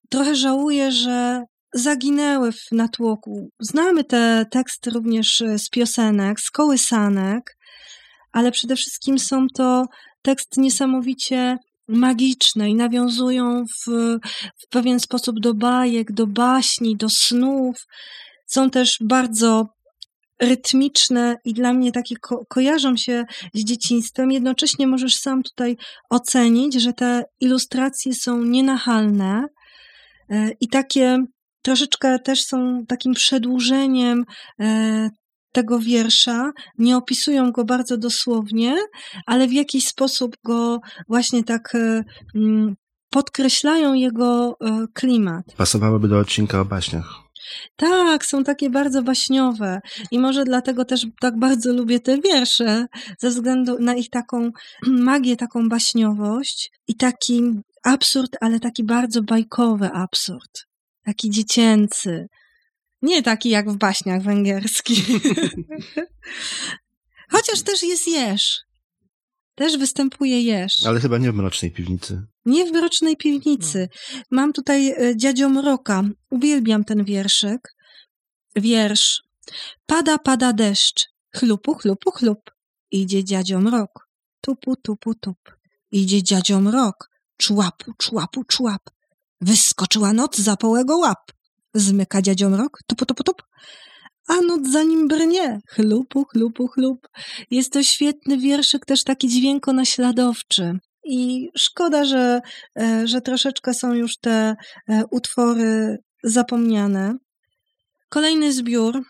[0.09, 3.49] trochę żałuję, że zaginęły w natłoku.
[3.59, 7.57] Znamy te teksty również z piosenek, z kołysanek,
[8.31, 9.85] ale przede wszystkim są to
[10.21, 13.91] teksty niesamowicie magiczne i nawiązują w,
[14.57, 17.87] w pewien sposób do bajek, do baśni, do snów.
[18.45, 19.76] Są też bardzo
[20.41, 24.31] rytmiczne i dla mnie takie ko kojarzą się z dzieciństwem.
[24.31, 25.77] Jednocześnie możesz sam tutaj
[26.09, 29.45] ocenić, że te ilustracje są nienachalne
[30.29, 31.23] e, i takie
[31.61, 34.25] troszeczkę też są takim przedłużeniem
[34.59, 35.09] e,
[35.51, 38.77] tego wiersza, nie opisują go bardzo dosłownie,
[39.25, 42.03] ale w jakiś sposób go właśnie tak e,
[42.35, 42.75] mm,
[43.09, 44.57] podkreślają jego
[44.93, 45.45] klimat.
[45.57, 47.26] Pasowałoby do odcinka o baśniach.
[47.75, 49.79] Tak, są takie bardzo baśniowe
[50.11, 52.85] i może dlatego też tak bardzo lubię te wiersze,
[53.19, 54.51] ze względu na ich taką
[54.87, 57.43] magię, taką baśniowość i taki
[57.83, 60.65] absurd, ale taki bardzo bajkowy absurd,
[61.05, 62.27] taki dziecięcy.
[63.01, 65.05] Nie taki jak w baśniach węgierskich.
[67.31, 68.66] Chociaż też jest jeż.
[69.57, 70.85] Też występuje jeż.
[70.85, 72.21] Ale chyba nie w mrocznej piwnicy.
[72.45, 73.89] Nie w mrocznej piwnicy.
[74.31, 76.03] Mam tutaj e, dziadzio Mroka.
[76.29, 77.75] Uwielbiam ten wierszyk.
[78.55, 79.23] Wiersz.
[79.85, 81.09] Pada, pada deszcz.
[81.35, 82.51] Chlupu, chlupu, chlup.
[82.91, 84.09] Idzie dziadzio Mrok.
[84.41, 85.37] Tupu, tupu, tup.
[85.91, 87.09] Idzie dziadzio Mrok.
[87.37, 88.81] Człapu, człapu, człap.
[89.41, 91.31] Wyskoczyła noc za połego łap.
[91.73, 92.79] Zmyka dziadzio Mrok.
[92.87, 93.41] Tupu, tupu, tup
[94.27, 95.59] a noc za nim brnie.
[95.69, 97.07] Chlupu, chlupu, chlup.
[97.51, 100.79] Jest to świetny wierszyk, też taki dźwiękonaśladowczy.
[101.03, 102.39] I szkoda, że,
[102.79, 104.55] e, że troszeczkę są już te
[104.89, 107.13] e, utwory zapomniane.
[108.09, 109.01] Kolejny zbiór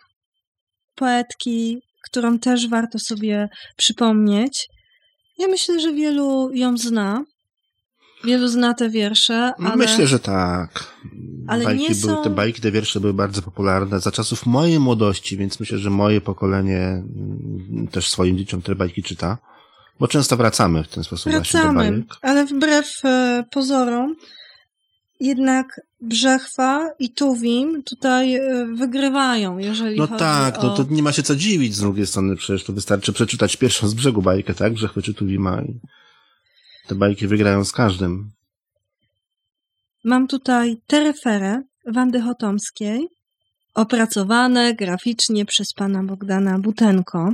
[0.95, 4.67] poetki, którą też warto sobie przypomnieć.
[5.37, 7.23] Ja myślę, że wielu ją zna.
[8.23, 9.75] Wielu zna te wiersze, ale...
[9.75, 10.93] Myślę, że tak.
[11.47, 12.07] Ale bajki nie są...
[12.07, 15.89] były, te bajki, te wiersze były bardzo popularne za czasów mojej młodości, więc myślę, że
[15.89, 19.37] moje pokolenie mm, też swoim dzieciom te bajki czyta.
[19.99, 22.19] Bo często wracamy w ten sposób wracamy, właśnie do bajek.
[22.21, 24.15] ale wbrew e, pozorom
[25.19, 30.63] jednak Brzechwa i Tuwim tutaj e, wygrywają, jeżeli no chodzi tak, o...
[30.63, 33.87] no to nie ma się co dziwić z drugiej strony, przecież to wystarczy przeczytać pierwszą
[33.87, 34.73] z brzegu bajkę, tak?
[34.73, 35.79] Brzechwy czy Tuwima i
[36.87, 38.31] te bajki wygrają z każdym.
[40.03, 43.07] Mam tutaj tereferę Wandy Chotomskiej,
[43.75, 47.29] opracowane graficznie przez pana Bogdana Butenko.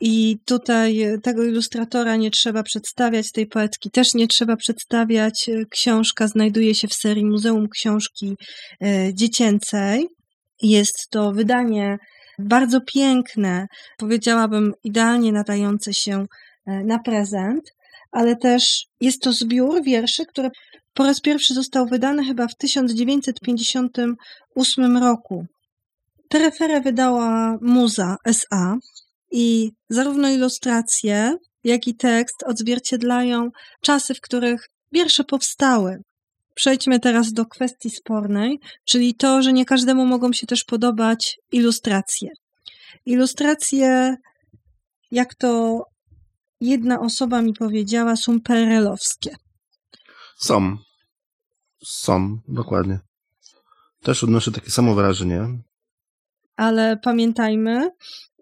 [0.00, 5.50] I tutaj tego ilustratora nie trzeba przedstawiać, tej poetki też nie trzeba przedstawiać.
[5.70, 8.36] Książka znajduje się w serii Muzeum Książki
[8.82, 10.06] e, Dziecięcej.
[10.62, 11.98] Jest to wydanie
[12.38, 13.66] bardzo piękne,
[13.98, 16.26] powiedziałabym idealnie nadające się
[16.66, 17.62] e, na prezent,
[18.14, 20.50] ale też jest to zbiór wierszy, który
[20.94, 25.46] po raz pierwszy został wydany chyba w 1958 roku.
[26.28, 28.74] Tereferę wydała Muza S.A.
[29.32, 33.50] i zarówno ilustracje, jak i tekst odzwierciedlają
[33.82, 35.96] czasy, w których wiersze powstały.
[36.54, 42.28] Przejdźmy teraz do kwestii spornej, czyli to, że nie każdemu mogą się też podobać ilustracje.
[43.06, 44.16] Ilustracje,
[45.10, 45.80] jak to
[46.64, 49.36] jedna osoba mi powiedziała, są perelowskie.
[50.36, 50.76] Są.
[51.84, 52.98] Są, dokładnie.
[54.02, 55.48] Też odnoszę takie samo wrażenie.
[56.56, 57.90] Ale pamiętajmy,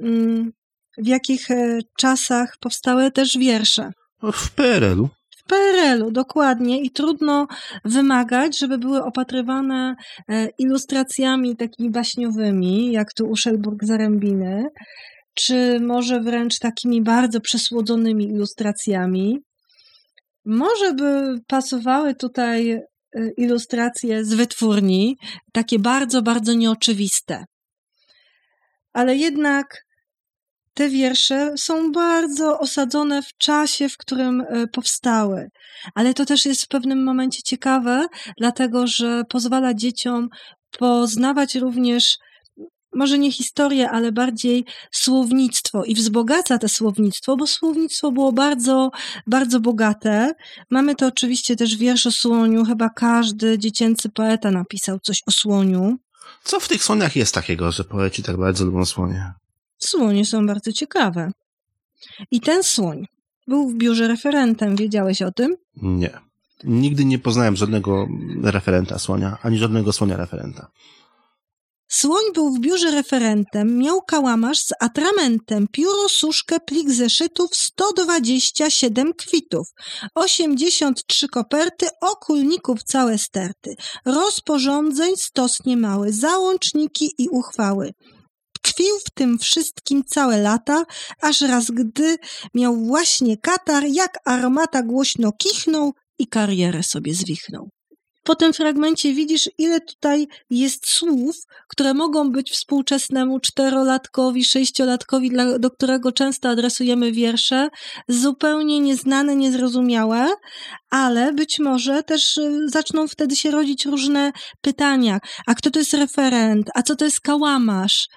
[0.00, 0.52] mm,
[0.98, 3.92] w jakich e, czasach powstały też wiersze.
[4.32, 5.08] W PRL-u.
[5.36, 6.82] W PRL-u, dokładnie.
[6.82, 7.46] I trudno
[7.84, 9.94] wymagać, żeby były opatrywane
[10.28, 14.64] e, ilustracjami takimi baśniowymi, jak tu u Szelburg-Zarębiny,
[15.34, 19.38] czy może wręcz takimi bardzo przesłodzonymi ilustracjami.
[20.44, 25.16] Może by pasowały tutaj y, ilustracje z wytwórni,
[25.52, 27.44] takie bardzo, bardzo nieoczywiste.
[28.92, 29.84] Ale jednak
[30.74, 35.48] te wiersze są bardzo osadzone w czasie, w którym y, powstały.
[35.94, 38.06] Ale to też jest w pewnym momencie ciekawe,
[38.38, 40.28] dlatego że pozwala dzieciom
[40.78, 42.18] poznawać również
[42.94, 48.90] może nie historię, ale bardziej słownictwo i wzbogaca to słownictwo, bo słownictwo było bardzo,
[49.26, 50.34] bardzo bogate.
[50.70, 55.98] Mamy to oczywiście też wiersz o słoniu, chyba każdy dziecięcy poeta napisał coś o słoniu.
[56.44, 59.32] Co w tych słoniach jest takiego, że poeci tak bardzo lubią słonie?
[59.78, 61.32] Słonie są bardzo ciekawe.
[62.30, 63.06] I ten słoń
[63.48, 65.56] był w biurze referentem, wiedziałeś o tym?
[65.82, 66.20] Nie.
[66.64, 68.08] Nigdy nie poznałem żadnego
[68.42, 70.70] referenta słonia, ani żadnego słonia referenta.
[71.94, 79.66] Słoń był w biurze referentem, miał kałamarz z atramentem, pióro, suszkę, plik zeszytów, 127 kwitów,
[80.14, 83.74] 83 koperty, okulników całe sterty,
[84.04, 87.92] rozporządzeń stos niemały, załączniki i uchwały.
[88.62, 90.84] Tkwił w tym wszystkim całe lata,
[91.20, 92.16] aż raz gdy
[92.54, 97.68] miał właśnie katar, jak armata głośno kichnął i karierę sobie zwichnął.
[98.22, 101.36] Po tym fragmencie widzisz, ile tutaj jest słów,
[101.68, 107.68] które mogą być współczesnemu czterolatkowi, sześciolatkowi, do którego często adresujemy wiersze,
[108.08, 110.28] zupełnie nieznane, niezrozumiałe,
[110.90, 115.18] ale być może też y, zaczną wtedy się rodzić różne pytania.
[115.46, 116.70] A kto to jest referent?
[116.74, 118.08] A co to jest kałamarz?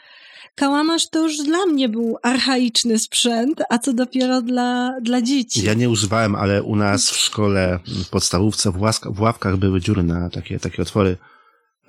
[0.55, 5.65] Kałamarz to już dla mnie był archaiczny sprzęt, a co dopiero dla, dla dzieci.
[5.65, 10.03] Ja nie używałem, ale u nas w szkole, w podstawówce, w, w ławkach były dziury
[10.03, 11.17] na takie, takie otwory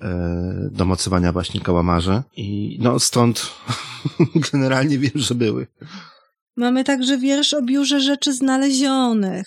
[0.01, 3.53] e, do mocowania właśnie kałamarze i no stąd
[4.51, 5.67] generalnie wiem, że były.
[6.57, 9.45] Mamy także wiersz o biurze rzeczy znalezionych.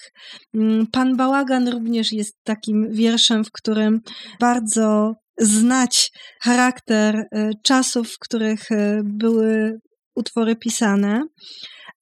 [0.54, 4.00] Mm, Pan Bałagan również jest takim wierszem, w którym
[4.40, 9.80] bardzo znać charakter y, czasów, w których y, były
[10.14, 11.22] utwory pisane.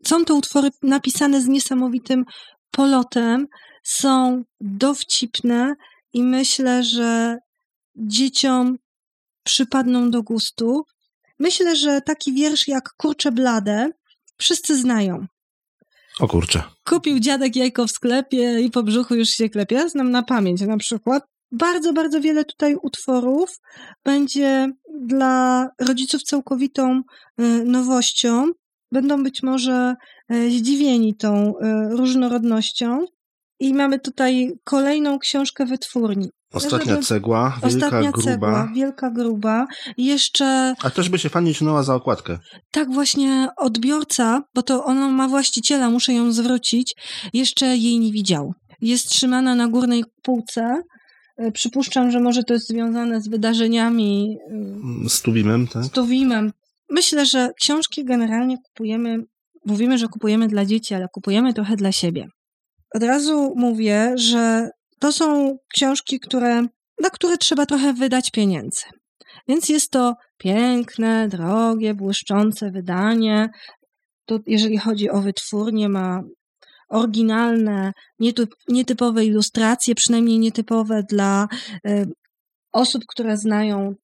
[0.06, 2.24] Są to utwory napisane z niesamowitym
[2.70, 3.46] polotem,
[3.82, 5.74] są dowcipne
[6.12, 7.36] i myślę, że
[7.96, 8.76] dzieciom
[9.44, 10.84] przypadną do gustu.
[11.38, 13.90] Myślę, że taki wiersz jak Kurcze Blade
[14.38, 15.26] wszyscy znają.
[16.20, 16.62] O kurczę.
[16.84, 19.88] Kupił dziadek jajko w sklepie i po brzuchu już się klepie.
[19.88, 21.24] Znam na pamięć na przykład.
[21.52, 23.48] Bardzo, bardzo wiele tutaj utworów
[24.04, 24.68] będzie
[25.06, 27.02] dla rodziców całkowitą
[27.40, 28.46] y, nowością.
[28.92, 29.94] Będą być może
[30.32, 31.52] y, zdziwieni tą y,
[31.96, 33.04] różnorodnością.
[33.60, 36.28] I mamy tutaj kolejną książkę wytwórni.
[36.52, 38.30] Ostatnia cegła, wielka Ostatnia gruba.
[38.30, 39.66] Cegła, wielka gruba.
[39.96, 40.74] Jeszcze...
[40.82, 42.38] A też by się fajnie ciągnęła za okładkę.
[42.70, 46.94] Tak właśnie odbiorca, bo to ona ma właściciela, muszę ją zwrócić,
[47.32, 48.52] jeszcze jej nie widział.
[48.80, 50.97] Jest trzymana na górnej półce, E,
[51.54, 54.38] przypuszczam, że może to jest związane z wydarzeniami.
[54.50, 55.84] Mm, z Tuwimem, tak?
[55.84, 56.52] Z Tuwimem.
[56.90, 59.18] Myślę, że książki generalnie kupujemy,
[59.64, 62.26] mówimy, że kupujemy dla dzieci, ale kupujemy trochę dla siebie.
[62.94, 66.62] Od razu mówię, że to są książki, które,
[67.00, 68.82] na które trzeba trochę wydać pieniędzy.
[69.48, 73.48] Więc jest to piękne, drogie, błyszczące wydanie.
[74.26, 76.22] To jeżeli chodzi o wytwórnię, ma
[76.88, 77.92] oryginalne,
[78.68, 81.48] nietypowe ilustracje, przynajmniej nietypowe dla
[81.86, 82.06] e,
[82.72, 83.94] osób, które znają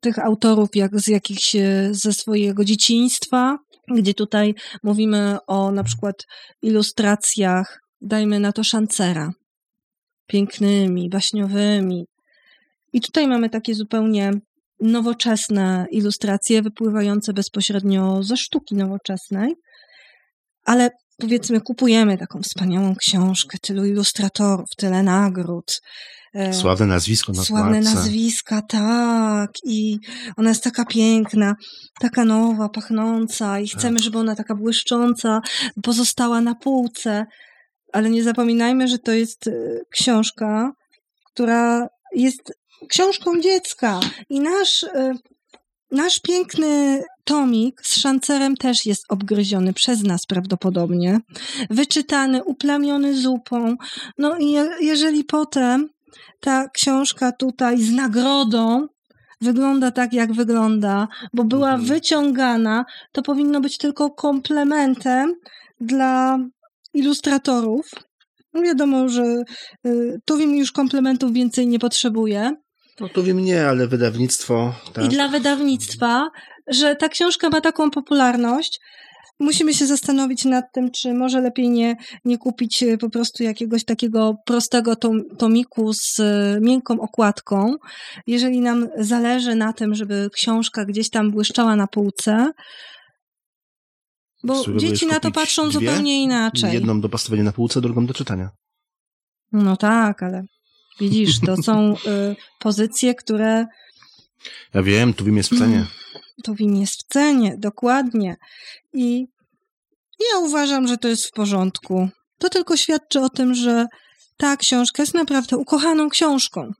[0.00, 1.56] tych autorów jak z jakichś
[1.90, 6.26] ze swojego dzieciństwa, gdzie tutaj mówimy o na przykład
[6.62, 9.32] ilustracjach, dajmy na to szancera,
[10.26, 12.06] pięknymi, baśniowymi.
[12.92, 14.30] I tutaj mamy takie zupełnie
[14.80, 19.54] nowoczesne ilustracje, wypływające bezpośrednio ze sztuki nowoczesnej,
[20.64, 25.80] ale powiedzmy, kupujemy taką wspaniałą książkę, tylu ilustratorów, tyle nagród.
[26.34, 29.50] E, sławne nazwisko na Sławne nazwiska, tak.
[29.64, 29.98] I
[30.36, 31.54] ona jest taka piękna,
[32.00, 34.04] taka nowa, pachnąca i chcemy, tak.
[34.04, 35.40] żeby ona taka błyszcząca
[35.82, 37.26] pozostała na półce.
[37.92, 39.52] Ale nie zapominajmy, że to jest e,
[39.90, 40.72] książka,
[41.32, 42.52] która jest
[42.88, 44.00] książką dziecka.
[44.28, 45.14] I nasz e,
[45.92, 51.20] Nasz piękny tomik z szancerem też jest obgryziony przez nas prawdopodobnie,
[51.70, 53.76] wyczytany, uplamiony zupą.
[54.18, 55.88] No i je, jeżeli potem
[56.40, 58.86] ta książka tutaj z nagrodą
[59.40, 61.88] wygląda tak, jak wygląda, bo była mhm.
[61.88, 65.34] wyciągana, to powinno być tylko komplementem
[65.80, 66.38] dla
[66.94, 67.90] ilustratorów.
[68.52, 69.24] No wiadomo, że
[69.86, 72.56] y, Tuwim już komplementów więcej nie potrzebuje.
[73.00, 74.74] No to wiem nie, ale wydawnictwo.
[74.92, 75.04] Tak.
[75.04, 76.30] I dla wydawnictwa,
[76.66, 78.80] że ta książka ma taką popularność.
[79.40, 83.84] Musimy się zastanowić nad tym, czy może lepiej nie, nie kupić e, po prostu jakiegoś
[83.84, 87.74] takiego prostego tom, tomiku z e, miękką okładką.
[88.26, 92.52] Jeżeli nam zależy na tym, żeby książka gdzieś tam błyszczała na półce,
[94.44, 95.72] bo dzieci na to patrzą dwie?
[95.72, 96.72] zupełnie inaczej.
[96.72, 98.50] Jedną do postawienia na półce, drugą do czytania.
[99.52, 100.42] No tak, ale
[101.00, 103.66] Widzisz, to są y, pozycje, które.
[104.74, 105.86] Ja wiem, tu jest w cenie.
[106.44, 108.36] Tu jest w cenie, dokładnie.
[108.92, 109.26] I
[110.32, 112.08] ja uważam, że to jest w porządku.
[112.38, 113.86] To tylko świadczy o tym, że
[114.36, 116.72] ta książka jest naprawdę ukochaną książką.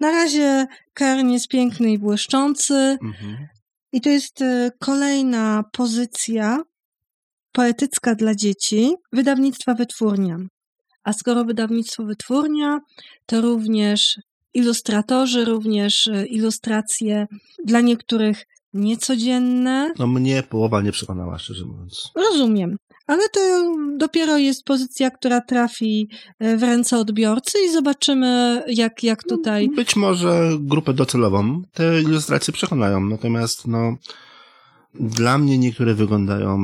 [0.00, 2.74] Na razie Kern jest piękny i błyszczący.
[3.02, 3.48] Mhm.
[3.92, 6.58] I to jest y, kolejna pozycja
[7.52, 10.36] poetycka dla dzieci wydawnictwa Wytwórnia.
[11.04, 12.80] A skoro wydawnictwo wytwórnia,
[13.26, 14.20] to również
[14.54, 17.26] ilustratorzy, również e, ilustracje
[17.64, 19.92] dla niektórych niecodzienne.
[19.98, 22.10] No mnie połowa nie przekonała, szczerze mówiąc.
[22.14, 22.76] Rozumiem.
[23.06, 23.40] Ale to
[23.96, 26.08] dopiero jest pozycja, która trafi
[26.38, 29.68] e, w ręce odbiorcy i zobaczymy, jak, jak tutaj.
[29.76, 33.96] Być może grupę docelową te ilustracje przekonają, natomiast no,
[34.94, 36.58] dla mnie niektóre wyglądają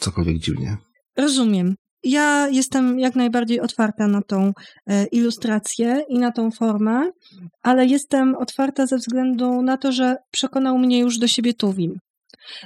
[0.00, 0.76] cokolwiek dziwnie.
[1.16, 1.74] Rozumiem.
[2.04, 4.52] Ja jestem jak najbardziej otwarta na tą
[4.86, 7.10] e, ilustrację i na tą formę,
[7.62, 11.98] ale jestem otwarta ze względu na to, że przekonał mnie już do siebie Tuwim.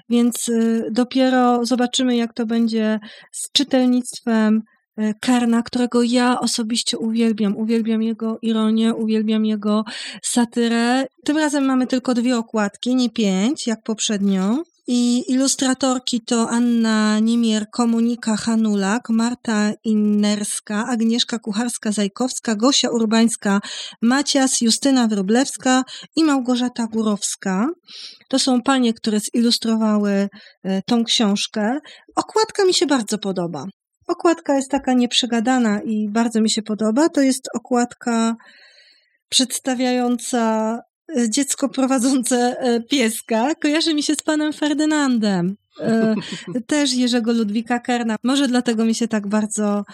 [0.08, 2.98] Więc y, dopiero zobaczymy, jak to będzie
[3.32, 4.62] z czytelnictwem
[5.00, 7.56] y, Kerna, którego ja osobiście uwielbiam.
[7.56, 9.84] Uwielbiam jego ironię, uwielbiam jego
[10.22, 11.06] satyrę.
[11.24, 14.62] Tym razem mamy tylko dwie okładki, nie pięć, jak poprzednio.
[14.90, 23.60] I ilustratorki to Anna Nimier, Komunika Hanulak, Marta Innerska, Agnieszka Kucharska-Zajkowska, Gosia Urbańska,
[24.02, 25.84] Macias, Justyna Wroblewska
[26.16, 27.68] i Małgorzata Górowska.
[28.28, 30.28] To są panie, które zilustrowały
[30.64, 31.78] e, tą książkę.
[32.16, 33.66] Okładka mi się bardzo podoba.
[34.06, 37.08] Okładka jest taka nieprzegadana i bardzo mi się podoba.
[37.08, 38.36] To jest okładka
[39.28, 40.78] przedstawiająca
[41.28, 43.54] dziecko prowadzące e, pieska.
[43.54, 45.56] Kojarzy mi się z panem Ferdynandem.
[46.66, 48.16] Też Jerzego Ludwika Kerna.
[48.22, 49.84] Może dlatego mi się tak bardzo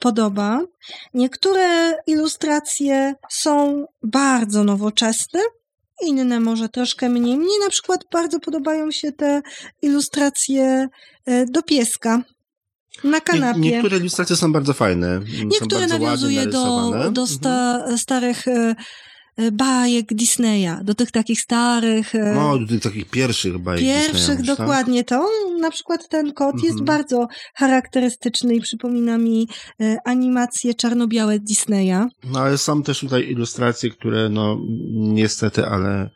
[0.00, 0.60] podoba.
[1.14, 5.40] Niektóre ilustracje są bardzo nowoczesne,
[6.02, 7.36] inne może troszkę mniej.
[7.36, 9.42] Mnie na przykład bardzo podobają się te
[9.82, 10.88] ilustracje
[11.26, 12.22] e, do pieska.
[13.04, 13.60] Na kanapie.
[13.60, 15.20] Nie, niektóre ilustracje są bardzo fajne.
[15.44, 17.98] Niektóre nawiązuje do, do sta, mhm.
[17.98, 18.74] starych e, E,
[19.52, 22.14] bajek Disneya, do tych takich starych...
[22.14, 25.04] E, no, do tych takich pierwszych bajek Pierwszych, Disneya, dokładnie.
[25.04, 25.20] Tak?
[25.20, 25.28] To
[25.60, 26.84] na przykład ten kot jest mhm.
[26.84, 29.48] bardzo charakterystyczny i przypomina mi
[29.80, 32.08] e, animacje czarno-białe Disneya.
[32.24, 34.58] No, ale są też tutaj ilustracje, które no
[34.92, 36.10] niestety, ale...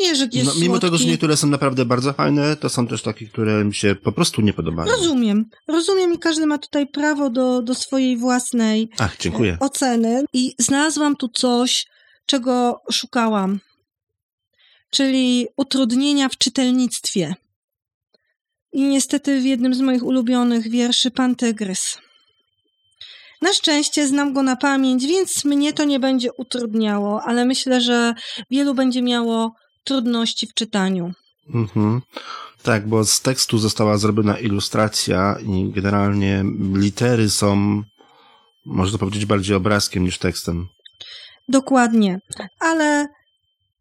[0.00, 0.86] Jerzyk jest no, Mimo słodki.
[0.86, 4.12] tego, że niektóre są naprawdę bardzo fajne, to są też takie, które mi się po
[4.12, 4.90] prostu nie podobają.
[4.92, 5.44] Rozumiem.
[5.68, 9.56] Rozumiem i każdy ma tutaj prawo do, do swojej własnej Ach, dziękuję.
[9.60, 10.24] oceny.
[10.32, 11.86] I znalazłam tu coś,
[12.28, 13.60] czego szukałam,
[14.90, 17.34] czyli utrudnienia w czytelnictwie.
[18.72, 21.98] I niestety w jednym z moich ulubionych wierszy Pan Tygrys.
[23.42, 28.14] Na szczęście znam go na pamięć, więc mnie to nie będzie utrudniało, ale myślę, że
[28.50, 29.54] wielu będzie miało
[29.84, 31.12] trudności w czytaniu.
[31.54, 32.02] Mhm.
[32.62, 37.82] Tak, bo z tekstu została zrobiona ilustracja i generalnie litery są,
[38.66, 40.68] można powiedzieć, bardziej obrazkiem niż tekstem.
[41.48, 42.18] Dokładnie,
[42.60, 43.08] ale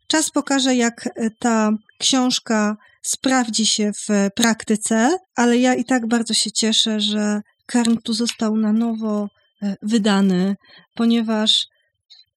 [0.07, 6.33] czas pokaże, jak e, ta książka sprawdzi się w praktyce, ale ja i tak bardzo
[6.33, 9.27] się cieszę, że Karn tu został na nowo
[9.61, 10.55] e, wydany,
[10.95, 11.67] ponieważ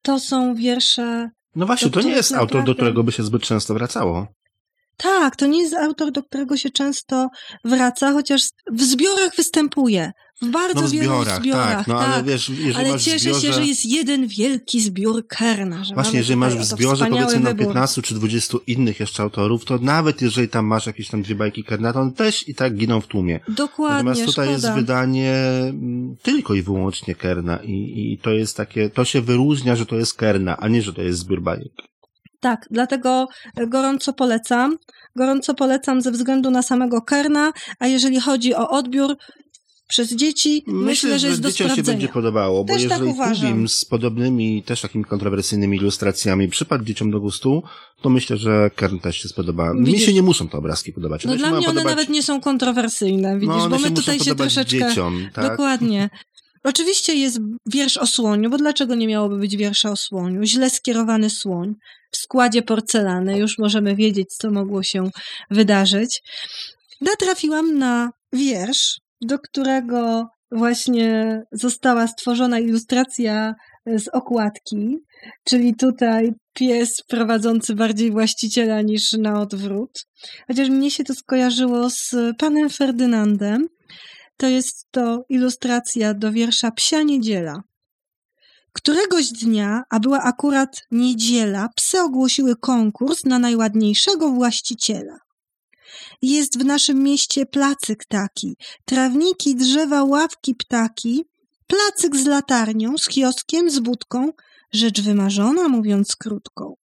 [0.02, 1.30] to są wiersze.
[1.54, 2.58] No właśnie, to nie jest naprawdę...
[2.58, 4.26] autor, do którego by się zbyt często wracało.
[4.96, 7.28] Tak, to nie jest autor, do którego się często
[7.64, 10.12] wraca, chociaż w zbiorach występuje.
[10.42, 11.76] W bardzo no w wielu zbiorach, zbiorach.
[11.76, 12.08] Tak, no, tak.
[12.08, 13.40] ale wiesz, ale cieszę zbiorze...
[13.40, 15.82] się, że jest jeden wielki zbiór Kerna.
[15.94, 20.22] Właśnie, jeżeli masz w zbiorze powiedzmy na 15 czy 20 innych jeszcze autorów, to nawet
[20.22, 23.06] jeżeli tam masz jakieś tam dwie bajki Kerna, to one też i tak giną w
[23.06, 23.40] tłumie.
[23.48, 24.68] Dokładnie, Natomiast tutaj szkoda.
[24.68, 29.76] jest wydanie mm, tylko i wyłącznie Kerna i, i to jest takie, to się wyróżnia,
[29.76, 31.72] że to jest Kerna, a nie, że to jest zbiór bajek.
[32.40, 33.28] Tak, dlatego
[33.66, 34.76] gorąco polecam.
[35.16, 39.16] Gorąco polecam ze względu na samego Kerna, a jeżeli chodzi o odbiór,
[39.90, 41.86] przez dzieci, myślę, myślę że jest do dzieciom sprawdzenia.
[41.86, 46.48] się będzie podobało, bo też tak jeżeli tak Tubim z podobnymi, też takimi kontrowersyjnymi ilustracjami
[46.48, 47.62] przypadł dzieciom do gustu,
[48.02, 49.74] to myślę, że Kern też się spodoba.
[49.74, 49.94] Widzisz?
[49.94, 51.24] Mi się nie muszą te obrazki podobać.
[51.24, 51.84] No dla mnie one podobać...
[51.84, 54.78] nawet nie są kontrowersyjne, widzisz, no, bo my tutaj się troszeczkę...
[54.88, 55.50] Dzieciom, tak?
[55.50, 56.10] Dokładnie.
[56.64, 60.44] Oczywiście jest wiersz o słoniu, bo dlaczego nie miałoby być wiersza o słoniu?
[60.44, 61.74] Źle skierowany słoń
[62.12, 65.10] w składzie porcelany, już możemy wiedzieć, co mogło się
[65.50, 66.22] wydarzyć.
[67.00, 73.54] Natrafiłam na wiersz, do którego właśnie została stworzona ilustracja
[73.86, 74.96] z okładki,
[75.44, 80.06] czyli tutaj pies prowadzący bardziej właściciela niż na odwrót.
[80.46, 83.66] Chociaż mnie się to skojarzyło z panem Ferdynandem.
[84.36, 87.62] To jest to ilustracja do wiersza Psia Niedziela.
[88.72, 95.18] Któregoś dnia, a była akurat niedziela, psy ogłosiły konkurs na najładniejszego właściciela.
[96.22, 101.24] Jest w naszym mieście placyk taki, trawniki, drzewa, ławki, ptaki,
[101.66, 104.32] placyk z latarnią, z kioskiem, z budką,
[104.72, 106.74] rzecz wymarzona, mówiąc krótką.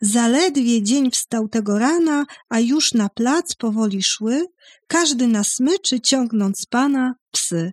[0.00, 4.46] Zaledwie dzień wstał tego rana, a już na plac powoli szły,
[4.86, 7.72] każdy na smyczy, ciągnąc pana psy.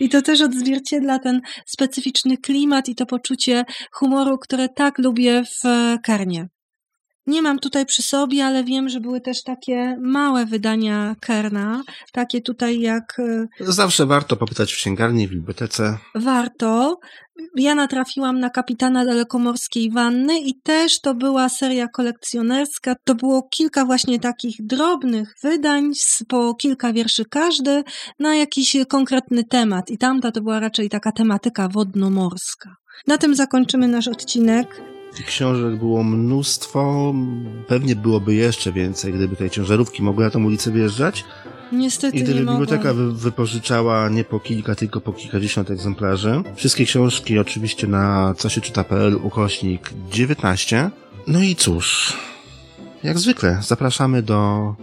[0.00, 5.68] I to też odzwierciedla ten specyficzny klimat i to poczucie humoru, które tak lubię w
[6.02, 6.48] Karnie.
[7.26, 12.40] Nie mam tutaj przy sobie, ale wiem, że były też takie małe wydania Kerna, takie
[12.40, 13.18] tutaj jak.
[13.18, 15.98] E, Zawsze warto popytać w księgarni, w bibliotece.
[16.14, 16.98] Warto.
[17.56, 22.94] Ja natrafiłam na kapitana dalekomorskiej wanny i też to była seria kolekcjonerska.
[23.04, 25.92] To było kilka właśnie takich drobnych wydań,
[26.28, 27.84] po kilka wierszy każdy,
[28.18, 29.90] na jakiś konkretny temat.
[29.90, 32.70] I tamta to była raczej taka tematyka wodnomorska.
[33.06, 34.82] Na tym zakończymy nasz odcinek.
[35.26, 37.14] Książek było mnóstwo,
[37.66, 41.24] pewnie byłoby jeszcze więcej, gdyby tej ciężarówki mogły na tą ulicę wjeżdżać.
[41.72, 46.42] Niestety I gdyby nie biblioteka wy, wypożyczała nie po kilka, tylko po kilkadziesiąt egzemplarzy.
[46.54, 50.90] Wszystkie książki oczywiście na co się czyta.pl ukośnik 19.
[51.26, 52.16] No i cóż,
[53.02, 54.74] jak zwykle zapraszamy do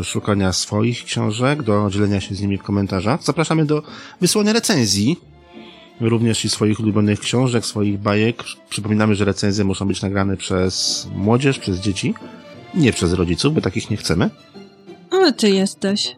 [0.00, 3.22] y, szukania swoich książek, do dzielenia się z nimi w komentarzach.
[3.22, 3.82] Zapraszamy do
[4.20, 5.16] wysłania recenzji
[6.00, 8.42] również i swoich ulubionych książek, swoich bajek.
[8.70, 12.14] Przypominamy, że recenzje muszą być nagrane przez młodzież, przez dzieci,
[12.74, 14.30] nie przez rodziców, bo takich nie chcemy.
[15.10, 16.16] Ale ty jesteś.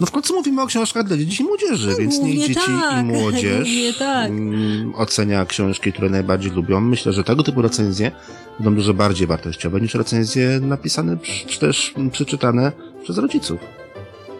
[0.00, 3.00] No w końcu mówimy o książkach dla dzieci i młodzieży, więc niech dzieci tak.
[3.00, 3.68] i młodzież
[3.98, 4.30] tak.
[4.30, 6.80] Mm, ocenia książki, które najbardziej lubią.
[6.80, 8.10] Myślę, że tego typu recenzje
[8.58, 11.16] będą dużo bardziej wartościowe niż recenzje napisane
[11.46, 13.60] czy też przeczytane przez rodziców.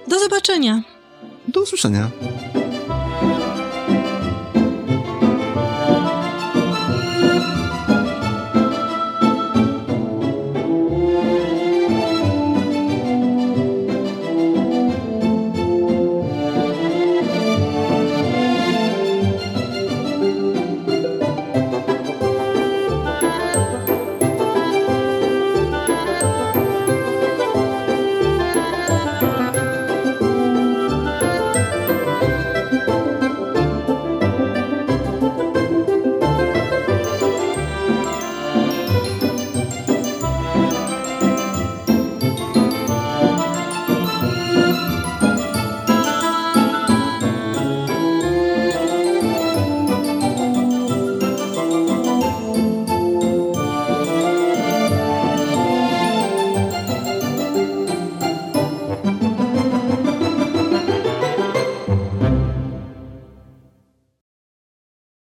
[0.08, 0.82] Do zobaczenia.
[1.48, 2.10] Do usłyszenia.